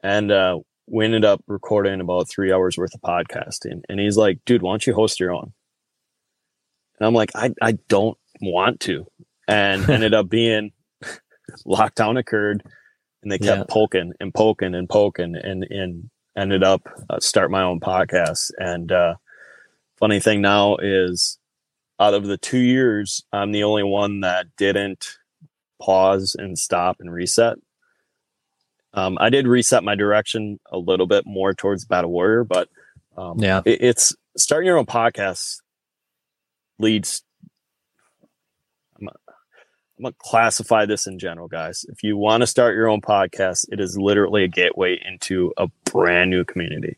And 0.03 0.29
uh, 0.29 0.59
we 0.87 1.05
ended 1.05 1.23
up 1.23 1.41
recording 1.47 2.01
about 2.01 2.29
three 2.29 2.51
hours 2.51 2.77
worth 2.77 2.93
of 2.93 2.99
podcasting. 2.99 3.81
And 3.87 3.97
he's 3.97 4.17
like, 4.17 4.39
dude, 4.45 4.61
why 4.61 4.73
don't 4.73 4.85
you 4.85 4.93
host 4.93 5.21
your 5.21 5.31
own? 5.31 5.53
And 6.99 7.07
I'm 7.07 7.13
like, 7.13 7.31
I, 7.33 7.51
I 7.61 7.77
don't 7.87 8.17
want 8.41 8.81
to. 8.81 9.07
And 9.47 9.89
ended 9.89 10.13
up 10.13 10.27
being 10.27 10.73
lockdown 11.65 12.19
occurred 12.19 12.61
and 13.23 13.31
they 13.31 13.39
kept 13.39 13.59
yeah. 13.59 13.65
poking 13.69 14.11
and 14.19 14.33
poking 14.33 14.75
and 14.75 14.89
poking 14.89 15.33
and, 15.41 15.63
and 15.63 16.09
ended 16.37 16.61
up 16.61 16.89
uh, 17.09 17.21
start 17.21 17.51
my 17.51 17.63
own 17.63 17.79
podcast. 17.79 18.51
And 18.57 18.91
uh, 18.91 19.15
funny 19.97 20.19
thing 20.19 20.41
now 20.41 20.75
is 20.75 21.39
out 21.99 22.13
of 22.13 22.25
the 22.25 22.38
two 22.38 22.60
years, 22.60 23.23
I'm 23.31 23.51
the 23.51 23.63
only 23.63 23.84
one 23.84 24.21
that 24.21 24.47
didn't 24.58 25.17
pause 25.81 26.36
and 26.38 26.58
stop 26.58 26.97
and 26.99 27.12
reset. 27.12 27.58
Um, 28.93 29.17
I 29.19 29.29
did 29.29 29.47
reset 29.47 29.84
my 29.84 29.95
direction 29.95 30.60
a 30.71 30.77
little 30.77 31.05
bit 31.05 31.25
more 31.25 31.53
towards 31.53 31.86
Battle 31.86 32.12
Warrior, 32.12 32.45
but 32.45 32.69
um, 33.17 33.39
yeah, 33.39 33.62
it, 33.65 33.81
it's 33.81 34.15
starting 34.38 34.67
your 34.67 34.77
own 34.77 34.86
podcast 34.86 35.62
leads. 36.79 37.23
I'm, 38.99 39.10
I'm 39.10 40.03
gonna 40.03 40.15
classify 40.17 40.86
this 40.86 41.08
in 41.08 41.19
general, 41.19 41.49
guys. 41.49 41.86
If 41.89 42.03
you 42.03 42.15
want 42.15 42.41
to 42.41 42.47
start 42.47 42.75
your 42.75 42.88
own 42.88 43.01
podcast, 43.01 43.65
it 43.69 43.81
is 43.81 43.97
literally 43.97 44.45
a 44.45 44.47
gateway 44.47 44.99
into 45.05 45.53
a 45.58 45.67
brand 45.84 46.29
new 46.29 46.45
community, 46.45 46.97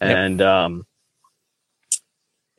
yep. 0.00 0.16
and 0.16 0.42
um, 0.42 0.86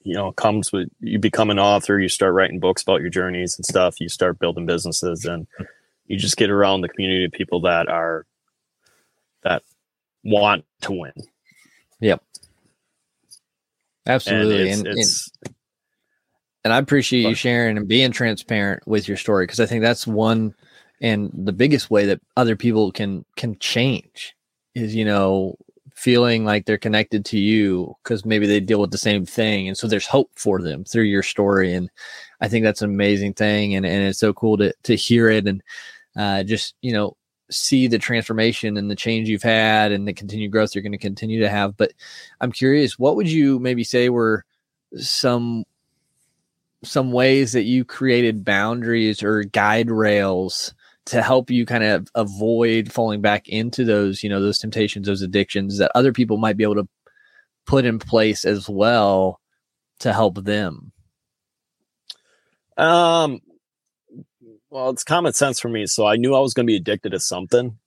you 0.06 0.13
know 0.13 0.32
comes 0.32 0.72
with 0.72 0.88
you 1.00 1.20
become 1.20 1.50
an 1.50 1.60
author 1.60 2.00
you 2.00 2.08
start 2.08 2.34
writing 2.34 2.60
books 2.60 2.84
about 2.84 3.02
your 3.02 3.10
journeys 3.10 3.58
and 3.58 3.65
stuff 3.65 4.00
you 4.00 4.08
start 4.08 4.39
building 4.39 4.65
businesses 4.65 5.26
and 5.26 5.48
you 6.06 6.18
just 6.18 6.38
get 6.38 6.52
around 6.52 6.82
the 6.82 6.89
community 6.89 7.26
of 7.26 7.32
people 7.32 7.60
that 7.62 7.89
are 7.89 8.26
that 9.44 9.63
want 10.24 10.63
to 10.82 10.91
win. 10.91 11.13
Yep. 12.00 12.22
Absolutely. 14.08 14.70
and, 14.70 14.88
it's, 14.88 14.88
and, 14.88 15.00
it's, 15.00 15.32
and 16.63 16.74
i 16.74 16.78
appreciate 16.78 17.28
you 17.28 17.34
sharing 17.34 17.76
and 17.76 17.88
being 17.88 18.12
transparent 18.12 18.88
with 18.88 19.08
your 19.08 19.18
story 19.18 19.46
because 19.46 19.60
i 19.60 19.65
think 19.65 19.82
that's 19.82 20.06
one 20.06 20.54
and 21.02 21.32
the 21.34 21.52
biggest 21.52 21.89
way 21.89 22.06
that 22.06 22.22
other 22.38 22.56
people 22.56 22.91
can 22.91 23.26
can 23.36 23.58
change 23.58 24.36
is 24.76 24.94
you 24.94 25.06
know 25.06 25.56
feeling 25.95 26.43
like 26.43 26.65
they're 26.65 26.77
connected 26.77 27.23
to 27.25 27.39
you 27.39 27.95
because 28.03 28.25
maybe 28.25 28.45
they 28.45 28.60
deal 28.60 28.81
with 28.81 28.91
the 28.91 28.97
same 28.97 29.25
thing 29.25 29.67
and 29.67 29.77
so 29.77 29.88
there's 29.88 30.05
hope 30.05 30.29
for 30.36 30.62
them 30.62 30.84
through 30.84 31.03
your 31.03 31.23
story 31.23 31.73
and 31.73 31.89
i 32.41 32.47
think 32.47 32.63
that's 32.63 32.81
an 32.81 32.89
amazing 32.89 33.34
thing 33.34 33.75
and, 33.75 33.86
and 33.86 34.03
it's 34.03 34.19
so 34.19 34.34
cool 34.34 34.58
to 34.58 34.73
to 34.84 34.93
hear 34.95 35.29
it 35.29 35.47
and 35.47 35.63
uh, 36.17 36.43
just 36.43 36.75
you 36.81 36.91
know 36.91 37.15
see 37.49 37.88
the 37.88 37.97
transformation 37.97 38.75
and 38.77 38.91
the 38.91 38.95
change 38.95 39.29
you've 39.29 39.43
had 39.43 39.91
and 39.91 40.08
the 40.08 40.13
continued 40.13 40.51
growth 40.51 40.75
you're 40.75 40.81
going 40.81 40.91
to 40.91 40.97
continue 40.97 41.39
to 41.39 41.49
have 41.49 41.77
but 41.77 41.93
i'm 42.41 42.51
curious 42.51 42.99
what 42.99 43.15
would 43.15 43.29
you 43.29 43.58
maybe 43.60 43.84
say 43.84 44.10
were 44.10 44.43
some 44.97 45.63
some 46.84 47.12
ways 47.12 47.53
that 47.53 47.63
you 47.63 47.86
created 47.86 48.43
boundaries 48.43 49.23
or 49.23 49.43
guide 49.43 49.89
rails 49.89 50.73
to 51.06 51.22
help 51.22 51.52
you 51.52 51.65
kind 51.65 51.84
of 51.84 52.08
avoid 52.15 52.91
falling 52.91 53.22
back 53.22 53.48
into 53.48 53.86
those, 53.86 54.24
you 54.24 54.30
know, 54.30 54.41
those 54.41 54.58
temptations, 54.58 55.06
those 55.06 55.22
addictions 55.22 55.78
that 55.78 55.91
other 55.94 56.12
people 56.12 56.38
might 56.38 56.58
be 56.58 56.63
able 56.63 56.76
to 56.76 56.88
put 57.65 57.86
in 57.86 58.00
place 58.00 58.46
as 58.46 58.68
well 58.68 59.39
to 60.00 60.12
help 60.12 60.44
them? 60.44 60.91
Um, 62.78 63.39
well, 64.70 64.89
it's 64.89 65.04
common 65.04 65.34
sense 65.34 65.60
for 65.60 65.70
me. 65.70 65.86
So 65.86 66.06
I 66.06 66.15
knew 66.15 66.36
I 66.36 66.39
was 66.39 66.54
going 66.54 66.65
to 66.65 66.72
be 66.72 66.76
addicted 66.76 67.12
to 67.12 67.20
something. 67.20 67.78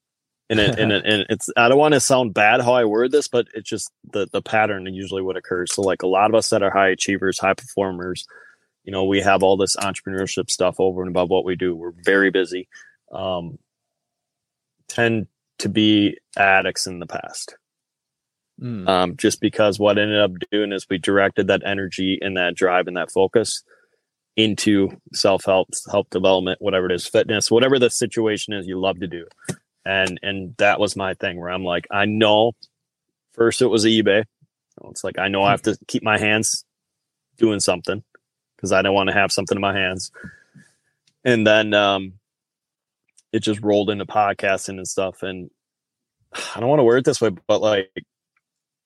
And, 0.51 0.61
it, 0.61 0.79
and, 0.79 0.93
it, 0.93 1.05
and 1.05 1.27
it's, 1.29 1.51
I 1.59 1.69
don't 1.69 1.77
want 1.77 1.93
to 1.93 2.01
sound 2.01 2.33
bad 2.33 2.63
how 2.63 2.73
I 2.73 2.87
word 2.87 3.13
this, 3.13 3.29
but 3.29 3.49
it's 3.53 3.69
just 3.69 3.91
the, 4.13 4.27
the 4.33 4.41
pattern 4.41 4.87
usually 4.95 5.21
what 5.21 5.37
occurs. 5.37 5.75
So 5.75 5.83
like 5.83 6.03
a 6.03 6.07
lot 6.07 6.31
of 6.31 6.35
us 6.35 6.49
that 6.49 6.63
are 6.63 6.71
high 6.71 6.89
achievers, 6.89 7.39
high 7.39 7.53
performers, 7.53 8.27
you 8.85 8.93
know, 8.93 9.05
we 9.05 9.21
have 9.21 9.43
all 9.43 9.59
this 9.59 9.77
entrepreneurship 9.77 10.49
stuff 10.51 10.77
over 10.79 11.03
and 11.03 11.11
above 11.11 11.29
what 11.29 11.45
we 11.45 11.55
do. 11.55 11.77
We're 11.77 11.93
very 12.03 12.31
busy 12.31 12.67
um, 13.13 13.59
tend 14.89 15.27
to 15.59 15.69
be 15.69 16.17
addicts 16.37 16.87
in 16.87 16.99
the 16.99 17.07
past. 17.07 17.57
Mm. 18.61 18.89
Um, 18.89 19.17
just 19.17 19.41
because 19.41 19.79
what 19.79 19.99
ended 19.99 20.19
up 20.19 20.33
doing 20.51 20.73
is 20.73 20.87
we 20.89 20.99
directed 20.99 21.47
that 21.47 21.63
energy 21.65 22.19
and 22.21 22.37
that 22.37 22.57
drive 22.57 22.89
and 22.89 22.97
that 22.97 23.13
focus 23.13 23.63
into 24.37 24.89
self 25.13 25.45
help, 25.45 25.69
help 25.91 26.11
development, 26.11 26.61
whatever 26.61 26.87
it 26.87 26.93
is, 26.93 27.07
fitness, 27.07 27.51
whatever 27.51 27.79
the 27.79 27.91
situation 27.91 28.55
is 28.55 28.67
you 28.67 28.81
love 28.81 28.99
to 29.01 29.07
do. 29.07 29.27
And 29.85 30.19
and 30.23 30.55
that 30.59 30.81
was 30.81 30.97
my 30.97 31.15
thing 31.15 31.39
where 31.39 31.51
I'm 31.51 31.65
like, 31.65 31.87
I 31.91 32.05
know 32.05 32.53
first 33.33 33.63
it 33.63 33.67
was 33.67 33.85
eBay. 33.85 34.25
It's 34.91 35.05
like 35.05 35.19
I 35.19 35.29
know 35.29 35.43
I 35.43 35.51
have 35.51 35.63
to 35.63 35.77
keep 35.87 36.03
my 36.03 36.19
hands 36.19 36.65
doing 37.37 37.61
something 37.61 38.03
because 38.57 38.73
I 38.73 38.83
don't 38.83 38.95
want 38.95 39.09
to 39.09 39.15
have 39.15 39.33
something 39.33 39.57
in 39.57 39.63
my 39.63 39.77
hands. 39.77 40.11
And 41.25 41.47
then 41.47 41.75
um, 41.75 42.15
it 43.33 43.41
just 43.41 43.63
rolled 43.63 43.91
into 43.91 44.07
podcasting 44.07 44.77
and 44.77 44.89
stuff. 44.89 45.23
And 45.23 45.51
I 46.55 46.61
don't 46.61 46.69
want 46.69 46.81
to 46.81 46.85
word 46.85 46.99
it 46.99 47.05
this 47.05 47.21
way, 47.21 47.31
but 47.47 47.61
like 47.61 47.91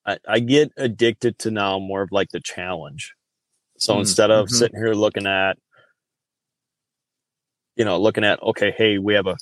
I, 0.07 0.19
I 0.29 0.39
get 0.41 0.73
addicted 0.77 1.39
to 1.41 1.51
now 1.51 1.79
more 1.79 2.03
of 2.03 2.13
like 2.13 2.31
the 2.31 2.41
challenge. 2.41 3.13
So 3.79 3.95
mm, 3.95 4.01
instead 4.01 4.31
of 4.31 4.47
mm-hmm. 4.47 4.55
sitting 4.55 4.79
here 4.79 4.95
looking 4.95 5.27
at, 5.27 5.59
you 7.77 7.85
know, 7.85 7.99
looking 8.01 8.25
at, 8.25 8.43
okay, 8.43 8.73
hey, 8.77 8.99
we 8.99 9.15
have 9.15 9.27
a 9.27 9.37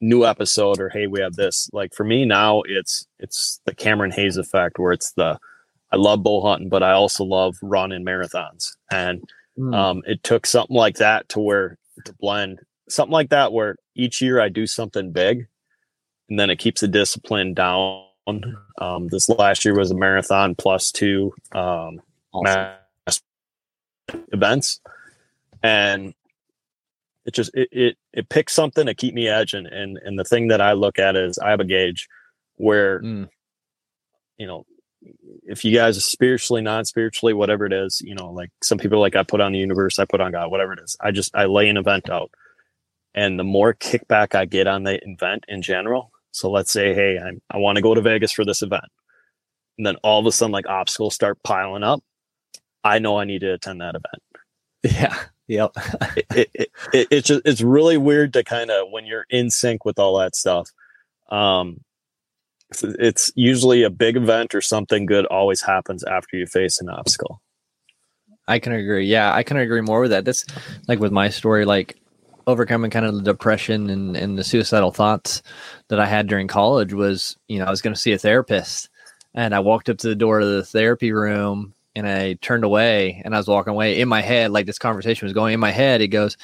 new 0.00 0.24
episode 0.24 0.80
or 0.80 0.88
hey, 0.88 1.06
we 1.06 1.20
have 1.20 1.34
this. 1.34 1.68
Like 1.72 1.94
for 1.94 2.04
me 2.04 2.24
now, 2.24 2.62
it's 2.66 3.06
it's 3.18 3.60
the 3.66 3.74
Cameron 3.74 4.10
Hanes 4.10 4.36
effect 4.36 4.78
where 4.78 4.92
it's 4.92 5.12
the 5.12 5.38
I 5.90 5.96
love 5.96 6.22
bow 6.22 6.42
hunting, 6.42 6.68
but 6.68 6.82
I 6.82 6.92
also 6.92 7.24
love 7.24 7.56
running 7.62 8.04
marathons. 8.04 8.76
And 8.90 9.22
mm. 9.58 9.74
um, 9.74 10.02
it 10.06 10.22
took 10.22 10.46
something 10.46 10.76
like 10.76 10.96
that 10.96 11.28
to 11.30 11.40
where 11.40 11.78
to 12.04 12.12
blend 12.14 12.60
something 12.88 13.12
like 13.12 13.30
that 13.30 13.52
where 13.52 13.76
each 13.94 14.20
year 14.20 14.40
I 14.40 14.48
do 14.48 14.66
something 14.66 15.12
big 15.12 15.46
and 16.28 16.38
then 16.38 16.50
it 16.50 16.58
keeps 16.58 16.80
the 16.80 16.88
discipline 16.88 17.54
down. 17.54 18.04
Um, 18.78 19.08
this 19.08 19.28
last 19.30 19.64
year 19.64 19.74
was 19.74 19.90
a 19.90 19.94
marathon 19.94 20.54
plus 20.54 20.92
two 20.92 21.32
um, 21.52 22.02
awesome. 22.34 23.22
events. 24.32 24.80
And 25.62 26.14
it 27.24 27.34
just 27.34 27.50
it, 27.54 27.68
it 27.72 27.98
it 28.12 28.28
picks 28.28 28.54
something 28.54 28.86
to 28.86 28.94
keep 28.94 29.12
me 29.14 29.28
edging 29.28 29.66
and 29.66 29.98
and 29.98 30.18
the 30.18 30.24
thing 30.24 30.48
that 30.48 30.62
I 30.62 30.72
look 30.72 30.98
at 30.98 31.14
is 31.14 31.38
I 31.38 31.50
have 31.50 31.60
a 31.60 31.64
gauge 31.64 32.08
where 32.56 33.00
mm. 33.00 33.28
you 34.38 34.46
know 34.46 34.64
if 35.44 35.64
you 35.64 35.74
guys 35.74 35.96
are 35.98 36.02
spiritually 36.02 36.62
non-spiritually 36.62 37.34
whatever 37.34 37.66
it 37.66 37.72
is 37.72 38.00
you 38.02 38.14
know 38.14 38.32
like 38.32 38.50
some 38.62 38.78
people 38.78 38.98
like 38.98 39.14
i 39.14 39.22
put 39.22 39.40
on 39.40 39.52
the 39.52 39.58
universe 39.58 39.98
i 39.98 40.04
put 40.04 40.20
on 40.20 40.32
god 40.32 40.50
whatever 40.50 40.72
it 40.72 40.80
is 40.82 40.96
i 41.00 41.10
just 41.10 41.34
i 41.36 41.44
lay 41.44 41.68
an 41.68 41.76
event 41.76 42.10
out 42.10 42.30
and 43.18 43.36
the 43.36 43.44
more 43.44 43.74
kickback 43.74 44.36
I 44.36 44.44
get 44.44 44.68
on 44.68 44.84
the 44.84 45.02
event 45.04 45.44
in 45.48 45.60
general. 45.60 46.12
So 46.30 46.48
let's 46.48 46.70
say, 46.70 46.94
hey, 46.94 47.18
I'm, 47.18 47.42
I 47.50 47.56
want 47.56 47.74
to 47.74 47.82
go 47.82 47.92
to 47.92 48.00
Vegas 48.00 48.30
for 48.30 48.44
this 48.44 48.62
event. 48.62 48.84
And 49.76 49.84
then 49.84 49.96
all 50.04 50.20
of 50.20 50.26
a 50.26 50.30
sudden, 50.30 50.52
like 50.52 50.68
obstacles 50.68 51.16
start 51.16 51.42
piling 51.42 51.82
up. 51.82 52.00
I 52.84 53.00
know 53.00 53.18
I 53.18 53.24
need 53.24 53.40
to 53.40 53.54
attend 53.54 53.80
that 53.80 53.96
event. 53.96 54.22
Yeah. 54.84 55.18
Yep. 55.48 55.72
it, 56.16 56.26
it, 56.30 56.50
it, 56.54 56.70
it, 56.92 57.08
it's 57.10 57.26
just, 57.26 57.42
it's 57.44 57.60
really 57.60 57.96
weird 57.96 58.32
to 58.34 58.44
kind 58.44 58.70
of 58.70 58.92
when 58.92 59.06
you're 59.06 59.26
in 59.28 59.50
sync 59.50 59.84
with 59.84 59.98
all 59.98 60.16
that 60.18 60.36
stuff. 60.36 60.70
Um, 61.30 61.80
it's, 62.70 62.84
it's 62.84 63.32
usually 63.34 63.82
a 63.82 63.90
big 63.90 64.16
event 64.16 64.54
or 64.54 64.60
something 64.60 65.04
good 65.04 65.26
always 65.26 65.60
happens 65.60 66.04
after 66.04 66.36
you 66.36 66.46
face 66.46 66.80
an 66.80 66.88
obstacle. 66.88 67.42
I 68.46 68.60
can 68.60 68.72
agree. 68.72 69.06
Yeah, 69.06 69.34
I 69.34 69.42
can 69.42 69.56
agree 69.56 69.80
more 69.80 70.02
with 70.02 70.12
that. 70.12 70.24
This, 70.24 70.46
like 70.86 71.00
with 71.00 71.10
my 71.10 71.28
story, 71.28 71.64
like 71.64 71.98
overcoming 72.48 72.90
kind 72.90 73.04
of 73.04 73.14
the 73.14 73.22
depression 73.22 73.90
and, 73.90 74.16
and 74.16 74.38
the 74.38 74.42
suicidal 74.42 74.90
thoughts 74.90 75.42
that 75.88 76.00
I 76.00 76.06
had 76.06 76.26
during 76.26 76.48
college 76.48 76.94
was, 76.94 77.36
you 77.46 77.58
know, 77.58 77.66
I 77.66 77.70
was 77.70 77.82
going 77.82 77.94
to 77.94 78.00
see 78.00 78.12
a 78.12 78.18
therapist 78.18 78.88
and 79.34 79.54
I 79.54 79.60
walked 79.60 79.90
up 79.90 79.98
to 79.98 80.08
the 80.08 80.16
door 80.16 80.40
of 80.40 80.48
the 80.48 80.64
therapy 80.64 81.12
room 81.12 81.74
and 81.94 82.08
I 82.08 82.34
turned 82.34 82.64
away 82.64 83.20
and 83.22 83.34
I 83.34 83.38
was 83.38 83.48
walking 83.48 83.74
away 83.74 84.00
in 84.00 84.08
my 84.08 84.22
head, 84.22 84.50
like 84.50 84.64
this 84.64 84.78
conversation 84.78 85.26
was 85.26 85.34
going 85.34 85.52
in 85.52 85.60
my 85.60 85.70
head. 85.70 86.00
It 86.00 86.08
goes, 86.08 86.38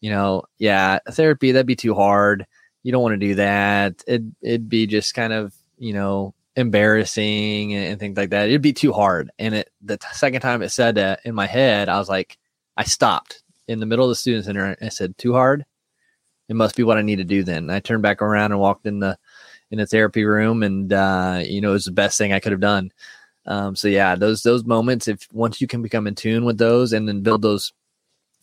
you 0.00 0.08
know, 0.10 0.44
yeah, 0.58 1.00
therapy, 1.10 1.52
that'd 1.52 1.66
be 1.66 1.76
too 1.76 1.94
hard. 1.94 2.46
You 2.82 2.90
don't 2.90 3.02
want 3.02 3.12
to 3.12 3.26
do 3.26 3.34
that. 3.34 4.02
It, 4.06 4.22
it'd 4.40 4.70
be 4.70 4.86
just 4.86 5.12
kind 5.12 5.34
of, 5.34 5.54
you 5.76 5.92
know, 5.92 6.34
embarrassing 6.56 7.74
and, 7.74 7.92
and 7.92 8.00
things 8.00 8.16
like 8.16 8.30
that. 8.30 8.48
It'd 8.48 8.62
be 8.62 8.72
too 8.72 8.94
hard. 8.94 9.30
And 9.38 9.54
it, 9.54 9.70
the 9.82 9.98
t- 9.98 10.06
second 10.12 10.40
time 10.40 10.62
it 10.62 10.70
said 10.70 10.94
that 10.94 11.20
in 11.26 11.34
my 11.34 11.46
head, 11.46 11.90
I 11.90 11.98
was 11.98 12.08
like, 12.08 12.38
I 12.74 12.84
stopped 12.84 13.41
in 13.68 13.80
the 13.80 13.86
middle 13.86 14.04
of 14.04 14.10
the 14.10 14.16
student 14.16 14.44
center. 14.44 14.76
I 14.80 14.88
said, 14.88 15.16
"Too 15.18 15.32
hard." 15.34 15.64
It 16.48 16.56
must 16.56 16.76
be 16.76 16.82
what 16.82 16.98
I 16.98 17.02
need 17.02 17.16
to 17.16 17.24
do. 17.24 17.44
Then 17.44 17.70
I 17.70 17.80
turned 17.80 18.02
back 18.02 18.20
around 18.20 18.52
and 18.52 18.60
walked 18.60 18.86
in 18.86 18.98
the 18.98 19.16
in 19.70 19.78
the 19.78 19.86
therapy 19.86 20.24
room, 20.24 20.62
and 20.62 20.92
uh, 20.92 21.40
you 21.44 21.60
know, 21.60 21.70
it 21.70 21.74
was 21.74 21.86
the 21.86 21.92
best 21.92 22.18
thing 22.18 22.32
I 22.32 22.40
could 22.40 22.52
have 22.52 22.60
done. 22.60 22.92
Um, 23.46 23.74
so 23.76 23.88
yeah, 23.88 24.14
those 24.16 24.42
those 24.42 24.64
moments, 24.64 25.08
if 25.08 25.26
once 25.32 25.60
you 25.60 25.66
can 25.66 25.82
become 25.82 26.06
in 26.06 26.14
tune 26.14 26.44
with 26.44 26.58
those, 26.58 26.92
and 26.92 27.08
then 27.08 27.22
build 27.22 27.42
those 27.42 27.72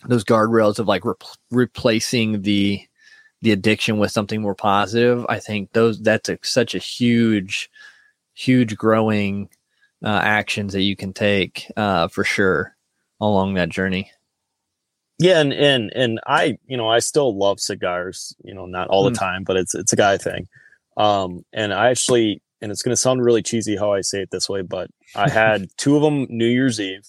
those 0.08 0.24
guardrails 0.24 0.80
of 0.80 0.88
like 0.88 1.06
re- 1.06 1.14
replacing 1.52 2.42
the 2.42 2.82
the 3.42 3.52
addiction 3.52 4.00
with 4.00 4.12
something 4.12 4.42
more 4.42 4.56
positive, 4.56 5.26
I 5.30 5.40
think 5.40 5.72
those 5.74 6.02
that's 6.02 6.30
a, 6.30 6.40
such 6.44 6.76
a 6.76 6.80
huge, 6.80 7.70
huge 8.34 8.76
growing 8.78 9.50
uh, 10.04 10.20
actions 10.24 10.74
that 10.74 10.82
you 10.82 10.96
can 10.96 11.14
take 11.14 11.72
uh, 11.78 12.08
for 12.10 12.24
sure 12.24 12.76
along 13.22 13.54
that 13.56 13.70
journey. 13.70 14.12
Yeah, 15.20 15.42
and 15.42 15.52
and 15.52 15.92
and 15.94 16.20
I, 16.26 16.58
you 16.66 16.78
know, 16.78 16.88
I 16.88 17.00
still 17.00 17.38
love 17.38 17.60
cigars. 17.60 18.36
You 18.44 18.54
know, 18.54 18.66
not 18.66 18.88
all 18.88 19.04
the 19.04 19.12
mm. 19.12 19.20
time, 19.20 19.44
but 19.44 19.58
it's 19.58 19.76
it's 19.76 19.92
a 19.92 19.98
guy 19.98 20.18
thing. 20.18 20.48
Um, 20.96 21.46
and 21.54 21.74
I 21.74 21.90
actually, 21.90 22.42
and 22.62 22.72
it's 22.72 22.82
going 22.82 22.94
to 22.94 22.98
sound 22.98 23.24
really 23.24 23.42
cheesy 23.42 23.76
how 23.76 23.94
I 23.94 24.02
say 24.02 24.22
it 24.22 24.32
this 24.32 24.50
way, 24.50 24.62
but 24.62 24.90
I 25.16 25.30
had 25.30 25.68
two 25.78 25.96
of 25.96 26.02
them 26.02 26.26
New 26.30 26.48
Year's 26.48 26.80
Eve, 26.80 27.06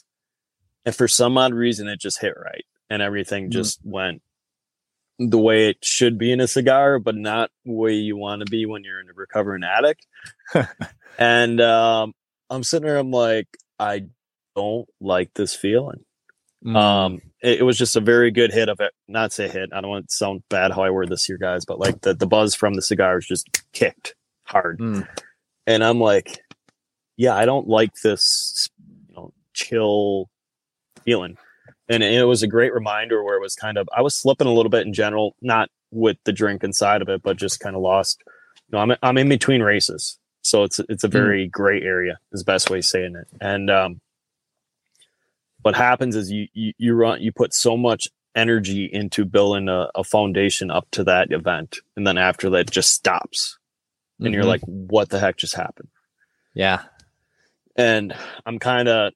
and 0.85 0.95
for 0.95 1.07
some 1.07 1.39
odd 1.39 1.55
reason, 1.55 1.89
it 1.89 2.01
just 2.01 2.21
hit 2.21 2.35
right, 2.37 2.65
and 2.89 3.01
everything 3.01 3.47
mm. 3.47 3.51
just 3.51 3.81
went 3.85 4.23
the 5.21 5.39
way 5.39 5.69
it 5.69 5.77
should 5.83 6.19
be 6.19 6.33
in 6.33 6.41
a 6.41 6.49
cigar, 6.49 6.99
but 6.99 7.15
not 7.15 7.51
the 7.65 7.73
way 7.73 7.93
you 7.93 8.17
want 8.17 8.41
to 8.41 8.51
be 8.51 8.65
when 8.65 8.83
you're 8.83 9.01
in 9.01 9.09
a 9.09 9.13
recovering 9.15 9.63
addict. 9.63 10.07
and 11.19 11.61
um, 11.61 12.15
I'm 12.49 12.65
sitting 12.65 12.87
there, 12.87 12.97
I'm 12.97 13.11
like, 13.11 13.47
I 13.79 14.07
don't 14.57 14.89
like 15.01 15.35
this 15.35 15.55
feeling. 15.55 16.05
Mm. 16.65 16.77
Um, 16.77 17.23
it, 17.43 17.61
it, 17.61 17.63
was 17.63 17.79
just 17.79 17.97
a 17.97 18.01
very 18.01 18.31
good 18.31 18.53
hit 18.53 18.69
of 18.69 18.81
it. 18.81 18.93
Not 19.09 19.33
say 19.33 19.49
hit. 19.49 19.71
I 19.73 19.81
don't 19.81 19.91
want 19.91 20.09
to 20.09 20.15
sound 20.15 20.43
bad 20.51 20.73
how 20.73 20.83
I 20.83 20.91
word 20.91 21.09
this 21.09 21.25
here, 21.25 21.39
guys, 21.39 21.65
but 21.65 21.79
like 21.79 22.03
the, 22.03 22.15
the 22.15 22.27
buzz 22.27 22.55
from 22.55 22.75
the 22.75 22.83
cigars 22.83 23.27
just 23.27 23.49
kicked 23.73 24.15
hard. 24.45 24.79
Mm. 24.79 25.09
And 25.67 25.83
I'm 25.83 26.01
like, 26.01 26.41
yeah, 27.17 27.35
I 27.35 27.47
don't 27.47 27.69
like 27.69 27.95
this, 28.03 28.69
you 29.09 29.15
know, 29.15 29.33
chill 29.55 30.29
feeling. 31.05 31.39
And 31.89 32.03
it 32.03 32.25
was 32.25 32.43
a 32.43 32.47
great 32.47 32.73
reminder 32.73 33.25
where 33.25 33.37
it 33.37 33.41
was 33.41 33.55
kind 33.55 33.77
of, 33.77 33.89
I 33.97 34.03
was 34.03 34.15
slipping 34.15 34.47
a 34.47 34.53
little 34.53 34.71
bit 34.71 34.87
in 34.87 34.93
general, 34.93 35.35
not 35.41 35.71
with 35.91 36.19
the 36.25 36.33
drink 36.33 36.63
inside 36.63 37.03
of 37.03 37.09
it, 37.09 37.23
but 37.23 37.37
just 37.37 37.59
kind 37.59 37.75
of 37.75 37.83
lost. 37.83 38.23
You 38.69 38.77
know, 38.77 38.79
I'm, 38.79 38.97
I'm 39.03 39.19
in 39.19 39.29
between 39.29 39.63
races. 39.63 40.19
So 40.43 40.63
it's, 40.63 40.79
it's 40.89 41.05
a 41.05 41.09
hmm. 41.09 41.13
very 41.13 41.47
mm. 41.47 41.51
gray 41.51 41.81
area 41.83 42.19
is 42.33 42.41
the 42.41 42.45
best 42.45 42.71
way 42.71 42.79
of 42.79 42.85
saying 42.85 43.17
it. 43.17 43.27
And, 43.41 43.71
um, 43.71 44.01
what 45.63 45.75
happens 45.75 46.17
is 46.17 46.31
you, 46.31 46.47
you, 46.53 46.73
you 46.79 46.95
run, 46.95 47.21
you 47.21 47.33
put 47.33 47.55
so 47.55 47.77
much 47.77 48.09
energy 48.35 48.89
into 48.91 49.25
building 49.25 49.69
a, 49.69 49.89
a, 49.95 50.05
foundation 50.05 50.71
up 50.71 50.87
to 50.93 51.05
that 51.05 51.33
event. 51.33 51.79
And 51.97 52.07
then 52.07 52.17
after 52.17 52.49
that, 52.51 52.61
it 52.61 52.71
just 52.71 52.93
stops. 52.93 53.59
And 54.19 54.29
mm-hmm. 54.29 54.35
you're 54.35 54.45
like, 54.45 54.63
what 54.63 55.11
the 55.11 55.19
heck 55.19 55.37
just 55.37 55.55
happened? 55.55 55.89
Yeah. 56.55 56.83
And 57.77 58.15
I'm 58.47 58.59
kind 58.59 58.89
of, 58.89 59.13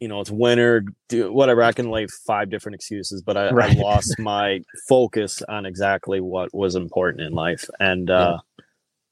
you 0.00 0.08
know, 0.08 0.20
it's 0.20 0.30
winter, 0.30 0.84
do, 1.08 1.32
whatever. 1.32 1.62
I 1.62 1.72
can 1.72 1.90
lay 1.90 2.06
five 2.26 2.50
different 2.50 2.74
excuses, 2.74 3.22
but 3.22 3.36
I, 3.36 3.50
right. 3.50 3.76
I 3.76 3.80
lost 3.82 4.18
my 4.18 4.60
focus 4.88 5.42
on 5.42 5.66
exactly 5.66 6.20
what 6.20 6.54
was 6.54 6.74
important 6.74 7.22
in 7.22 7.32
life. 7.32 7.68
And 7.78 8.10
uh, 8.10 8.38
yeah. 8.58 8.64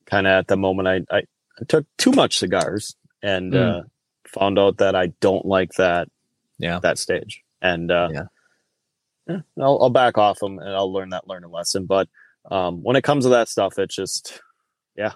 kind 0.06 0.26
of 0.26 0.32
at 0.32 0.48
the 0.48 0.56
moment, 0.56 0.88
I, 0.88 0.96
I, 1.10 1.18
I, 1.60 1.64
took 1.66 1.86
too 1.98 2.12
much 2.12 2.38
cigars 2.38 2.96
and 3.22 3.52
mm. 3.52 3.80
uh, 3.80 3.82
found 4.26 4.58
out 4.58 4.78
that 4.78 4.94
I 4.94 5.08
don't 5.20 5.44
like 5.44 5.72
that 5.72 6.08
yeah. 6.58 6.78
that 6.80 6.98
stage. 6.98 7.42
And 7.62 7.90
uh 7.90 8.08
yeah, 8.12 8.22
yeah 9.28 9.40
I'll, 9.60 9.78
I'll 9.82 9.90
back 9.90 10.18
off 10.18 10.38
them 10.38 10.58
and 10.58 10.68
i'll 10.68 10.92
learn 10.92 11.10
that 11.10 11.28
learning 11.28 11.50
lesson. 11.50 11.86
But 11.86 12.08
um 12.50 12.82
when 12.82 12.96
it 12.96 13.04
comes 13.04 13.24
to 13.24 13.30
that 13.30 13.48
stuff 13.48 13.78
it's 13.78 13.94
just 13.94 14.40
yeah 14.96 15.12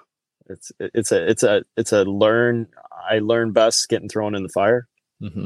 it's 0.49 0.73
it's 0.81 1.13
a 1.13 1.31
it's 1.31 1.43
a 1.43 1.63
it's 1.77 1.93
a 1.93 2.05
learn 2.05 2.67
i 3.09 3.21
learn 3.21 3.53
best 3.53 3.89
getting 3.89 4.09
thrown 4.09 4.35
in 4.35 4.43
the 4.43 4.49
fire. 4.49 4.87
Mm-hmm. 5.23 5.45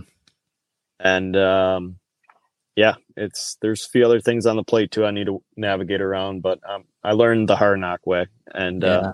and 1.01 1.37
um 1.37 1.99
yeah 2.77 2.95
it's 3.15 3.59
there's 3.61 3.85
a 3.85 3.89
few 3.91 4.07
other 4.07 4.21
things 4.21 4.47
on 4.47 4.57
the 4.57 4.65
plate 4.65 4.91
too 4.91 5.05
i 5.05 5.11
need 5.11 5.27
to 5.27 5.43
navigate 5.55 6.01
around 6.01 6.41
but 6.41 6.61
um 6.67 6.85
i 7.05 7.13
learned 7.13 7.49
the 7.49 7.57
hard 7.57 7.79
knock 7.79 8.07
way. 8.07 8.27
And 8.55 8.83
uh, 8.83 8.87
yeah. 8.87 9.09
uh 9.09 9.13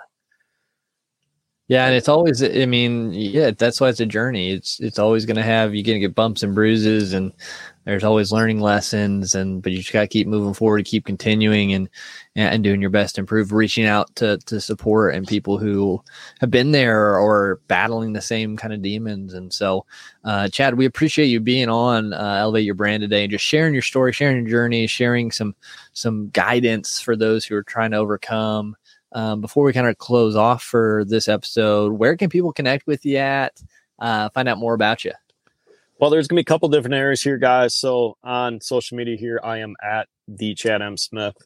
yeah, 1.72 1.86
and 1.86 1.94
it's 1.94 2.08
always 2.10 2.42
I 2.42 2.66
mean, 2.66 3.14
yeah, 3.14 3.50
that's 3.56 3.80
why 3.80 3.88
it's 3.88 3.98
a 4.00 4.04
journey. 4.04 4.50
It's 4.52 4.78
it's 4.80 4.98
always 4.98 5.24
gonna 5.24 5.42
have 5.42 5.74
you're 5.74 5.82
gonna 5.82 6.00
get 6.00 6.14
bumps 6.14 6.42
and 6.42 6.54
bruises 6.54 7.14
and 7.14 7.32
there's 7.86 8.04
always 8.04 8.30
learning 8.30 8.60
lessons 8.60 9.34
and 9.34 9.62
but 9.62 9.72
you 9.72 9.78
just 9.78 9.90
gotta 9.90 10.06
keep 10.06 10.26
moving 10.26 10.52
forward, 10.52 10.84
keep 10.84 11.06
continuing 11.06 11.72
and 11.72 11.88
and 12.36 12.62
doing 12.62 12.82
your 12.82 12.90
best 12.90 13.14
to 13.14 13.22
improve, 13.22 13.52
reaching 13.52 13.86
out 13.86 14.14
to 14.16 14.36
to 14.44 14.60
support 14.60 15.14
and 15.14 15.26
people 15.26 15.56
who 15.56 16.04
have 16.40 16.50
been 16.50 16.72
there 16.72 17.18
or 17.18 17.58
battling 17.68 18.12
the 18.12 18.20
same 18.20 18.54
kind 18.54 18.74
of 18.74 18.82
demons. 18.82 19.32
And 19.32 19.50
so 19.50 19.86
uh, 20.24 20.48
Chad, 20.48 20.74
we 20.74 20.84
appreciate 20.84 21.28
you 21.28 21.40
being 21.40 21.70
on 21.70 22.12
uh, 22.12 22.36
Elevate 22.38 22.66
Your 22.66 22.74
Brand 22.74 23.00
today 23.00 23.22
and 23.24 23.30
just 23.30 23.46
sharing 23.46 23.72
your 23.72 23.82
story, 23.82 24.12
sharing 24.12 24.42
your 24.42 24.50
journey, 24.50 24.86
sharing 24.86 25.30
some 25.32 25.54
some 25.94 26.28
guidance 26.34 27.00
for 27.00 27.16
those 27.16 27.46
who 27.46 27.56
are 27.56 27.62
trying 27.62 27.92
to 27.92 27.96
overcome 27.96 28.76
um, 29.14 29.40
before 29.40 29.64
we 29.64 29.72
kind 29.72 29.86
of 29.86 29.98
close 29.98 30.36
off 30.36 30.62
for 30.62 31.04
this 31.06 31.28
episode, 31.28 31.92
where 31.92 32.16
can 32.16 32.28
people 32.28 32.52
connect 32.52 32.86
with 32.86 33.04
you 33.04 33.16
at? 33.18 33.60
Uh, 33.98 34.28
find 34.30 34.48
out 34.48 34.58
more 34.58 34.74
about 34.74 35.04
you. 35.04 35.12
Well, 36.00 36.10
there's 36.10 36.26
gonna 36.26 36.38
be 36.38 36.42
a 36.42 36.44
couple 36.44 36.68
different 36.68 36.94
areas 36.94 37.22
here, 37.22 37.38
guys. 37.38 37.74
So 37.74 38.16
on 38.24 38.60
social 38.60 38.96
media 38.96 39.16
here, 39.16 39.40
I 39.44 39.58
am 39.58 39.76
at 39.82 40.08
the 40.26 40.54
Chad 40.54 40.82
M 40.82 40.96
Smith, 40.96 41.36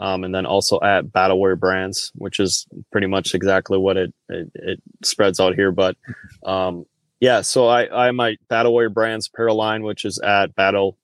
um, 0.00 0.24
and 0.24 0.34
then 0.34 0.46
also 0.46 0.80
at 0.80 1.12
Battle 1.12 1.38
Warrior 1.38 1.56
Brands, 1.56 2.10
which 2.16 2.40
is 2.40 2.66
pretty 2.90 3.06
much 3.06 3.34
exactly 3.34 3.78
what 3.78 3.96
it 3.96 4.12
it, 4.28 4.50
it 4.54 4.82
spreads 5.04 5.38
out 5.38 5.54
here. 5.54 5.70
But 5.70 5.96
um, 6.44 6.86
yeah, 7.20 7.42
so 7.42 7.68
I 7.68 8.08
I 8.08 8.10
my 8.10 8.36
Battle 8.48 8.72
Warrior 8.72 8.90
Brands 8.90 9.28
apparel 9.32 9.56
line, 9.56 9.84
which 9.84 10.04
is 10.04 10.18
at 10.18 10.54
battle 10.56 10.96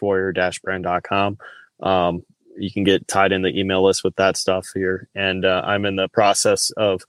warrior 0.00 0.32
brand.com. 0.32 1.38
Um, 1.80 2.22
you 2.58 2.70
can 2.70 2.84
get 2.84 3.08
tied 3.08 3.32
in 3.32 3.42
the 3.42 3.58
email 3.58 3.84
list 3.84 4.04
with 4.04 4.16
that 4.16 4.36
stuff 4.36 4.68
here. 4.74 5.08
And 5.14 5.44
uh, 5.44 5.62
I'm 5.64 5.84
in 5.84 5.96
the 5.96 6.08
process 6.08 6.70
of 6.72 7.02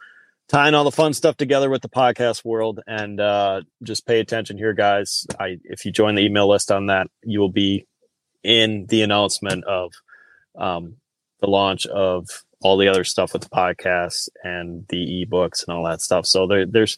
tying 0.48 0.74
all 0.74 0.84
the 0.84 0.92
fun 0.92 1.14
stuff 1.14 1.38
together 1.38 1.70
with 1.70 1.82
the 1.82 1.90
podcast 1.90 2.44
world. 2.44 2.80
And 2.88 3.20
uh, 3.20 3.62
just 3.84 4.06
pay 4.06 4.20
attention 4.20 4.58
here, 4.58 4.74
guys. 4.74 5.26
I 5.40 5.60
if 5.64 5.86
you 5.86 5.92
join 5.92 6.16
the 6.16 6.24
email 6.24 6.50
list 6.50 6.72
on 6.72 6.88
that, 6.88 7.08
you 7.24 7.40
will 7.40 7.52
be 7.52 7.88
in 8.44 8.86
the 8.88 9.02
announcement 9.02 9.64
of 9.66 9.94
um, 10.58 10.96
the 11.42 11.48
launch 11.48 11.86
of 11.86 12.28
all 12.62 12.78
the 12.78 12.88
other 12.88 13.04
stuff 13.04 13.34
with 13.34 13.44
the 13.44 13.50
podcast 13.50 14.30
and 14.44 14.86
the 14.90 15.26
ebooks 15.26 15.66
and 15.66 15.76
all 15.76 15.86
that 15.86 16.02
stuff. 16.02 16.26
So 16.26 16.48
there, 16.48 16.66
there's 16.66 16.98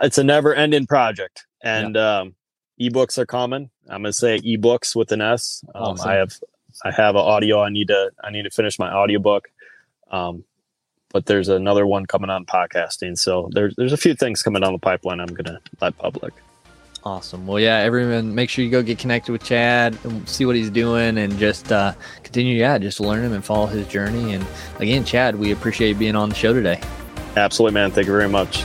it's 0.00 0.18
a 0.18 0.24
never 0.24 0.54
ending 0.54 0.86
project. 0.86 1.46
And 1.62 1.94
yeah. 1.94 2.20
um, 2.20 2.34
ebooks 2.80 3.18
are 3.18 3.26
common. 3.26 3.70
I'm 3.88 4.02
gonna 4.02 4.12
say 4.12 4.38
ebooks 4.40 4.94
with 4.94 5.12
an 5.12 5.20
S. 5.20 5.64
Um, 5.74 5.82
awesome. 5.82 6.08
I 6.08 6.14
have 6.14 6.32
I 6.84 6.90
have 6.92 7.14
an 7.14 7.22
audio. 7.22 7.62
I 7.62 7.70
need 7.70 7.88
to 7.88 8.10
I 8.22 8.30
need 8.30 8.42
to 8.42 8.50
finish 8.50 8.78
my 8.78 8.92
audiobook. 8.92 9.48
Um, 10.10 10.44
but 11.10 11.26
there's 11.26 11.48
another 11.48 11.86
one 11.86 12.06
coming 12.06 12.30
on 12.30 12.44
podcasting. 12.44 13.18
So 13.18 13.48
there's 13.52 13.74
there's 13.76 13.92
a 13.92 13.96
few 13.96 14.14
things 14.14 14.42
coming 14.42 14.62
down 14.62 14.72
the 14.72 14.78
pipeline. 14.78 15.20
I'm 15.20 15.34
gonna 15.34 15.60
let 15.80 15.96
public. 15.98 16.34
Awesome. 17.04 17.46
Well, 17.46 17.60
yeah, 17.60 17.78
everyone, 17.78 18.34
make 18.34 18.50
sure 18.50 18.64
you 18.64 18.70
go 18.70 18.82
get 18.82 18.98
connected 18.98 19.32
with 19.32 19.44
Chad 19.44 19.96
and 20.04 20.28
see 20.28 20.44
what 20.44 20.56
he's 20.56 20.68
doing, 20.68 21.16
and 21.18 21.38
just 21.38 21.72
uh, 21.72 21.94
continue. 22.22 22.56
Yeah, 22.56 22.76
just 22.78 23.00
learn 23.00 23.24
him 23.24 23.32
and 23.32 23.44
follow 23.44 23.66
his 23.66 23.86
journey. 23.86 24.34
And 24.34 24.44
again, 24.78 25.04
Chad, 25.04 25.36
we 25.36 25.52
appreciate 25.52 25.90
you 25.90 25.94
being 25.94 26.16
on 26.16 26.28
the 26.28 26.34
show 26.34 26.52
today. 26.52 26.80
Absolutely, 27.36 27.74
man. 27.74 27.92
Thank 27.92 28.08
you 28.08 28.12
very 28.12 28.28
much. 28.28 28.64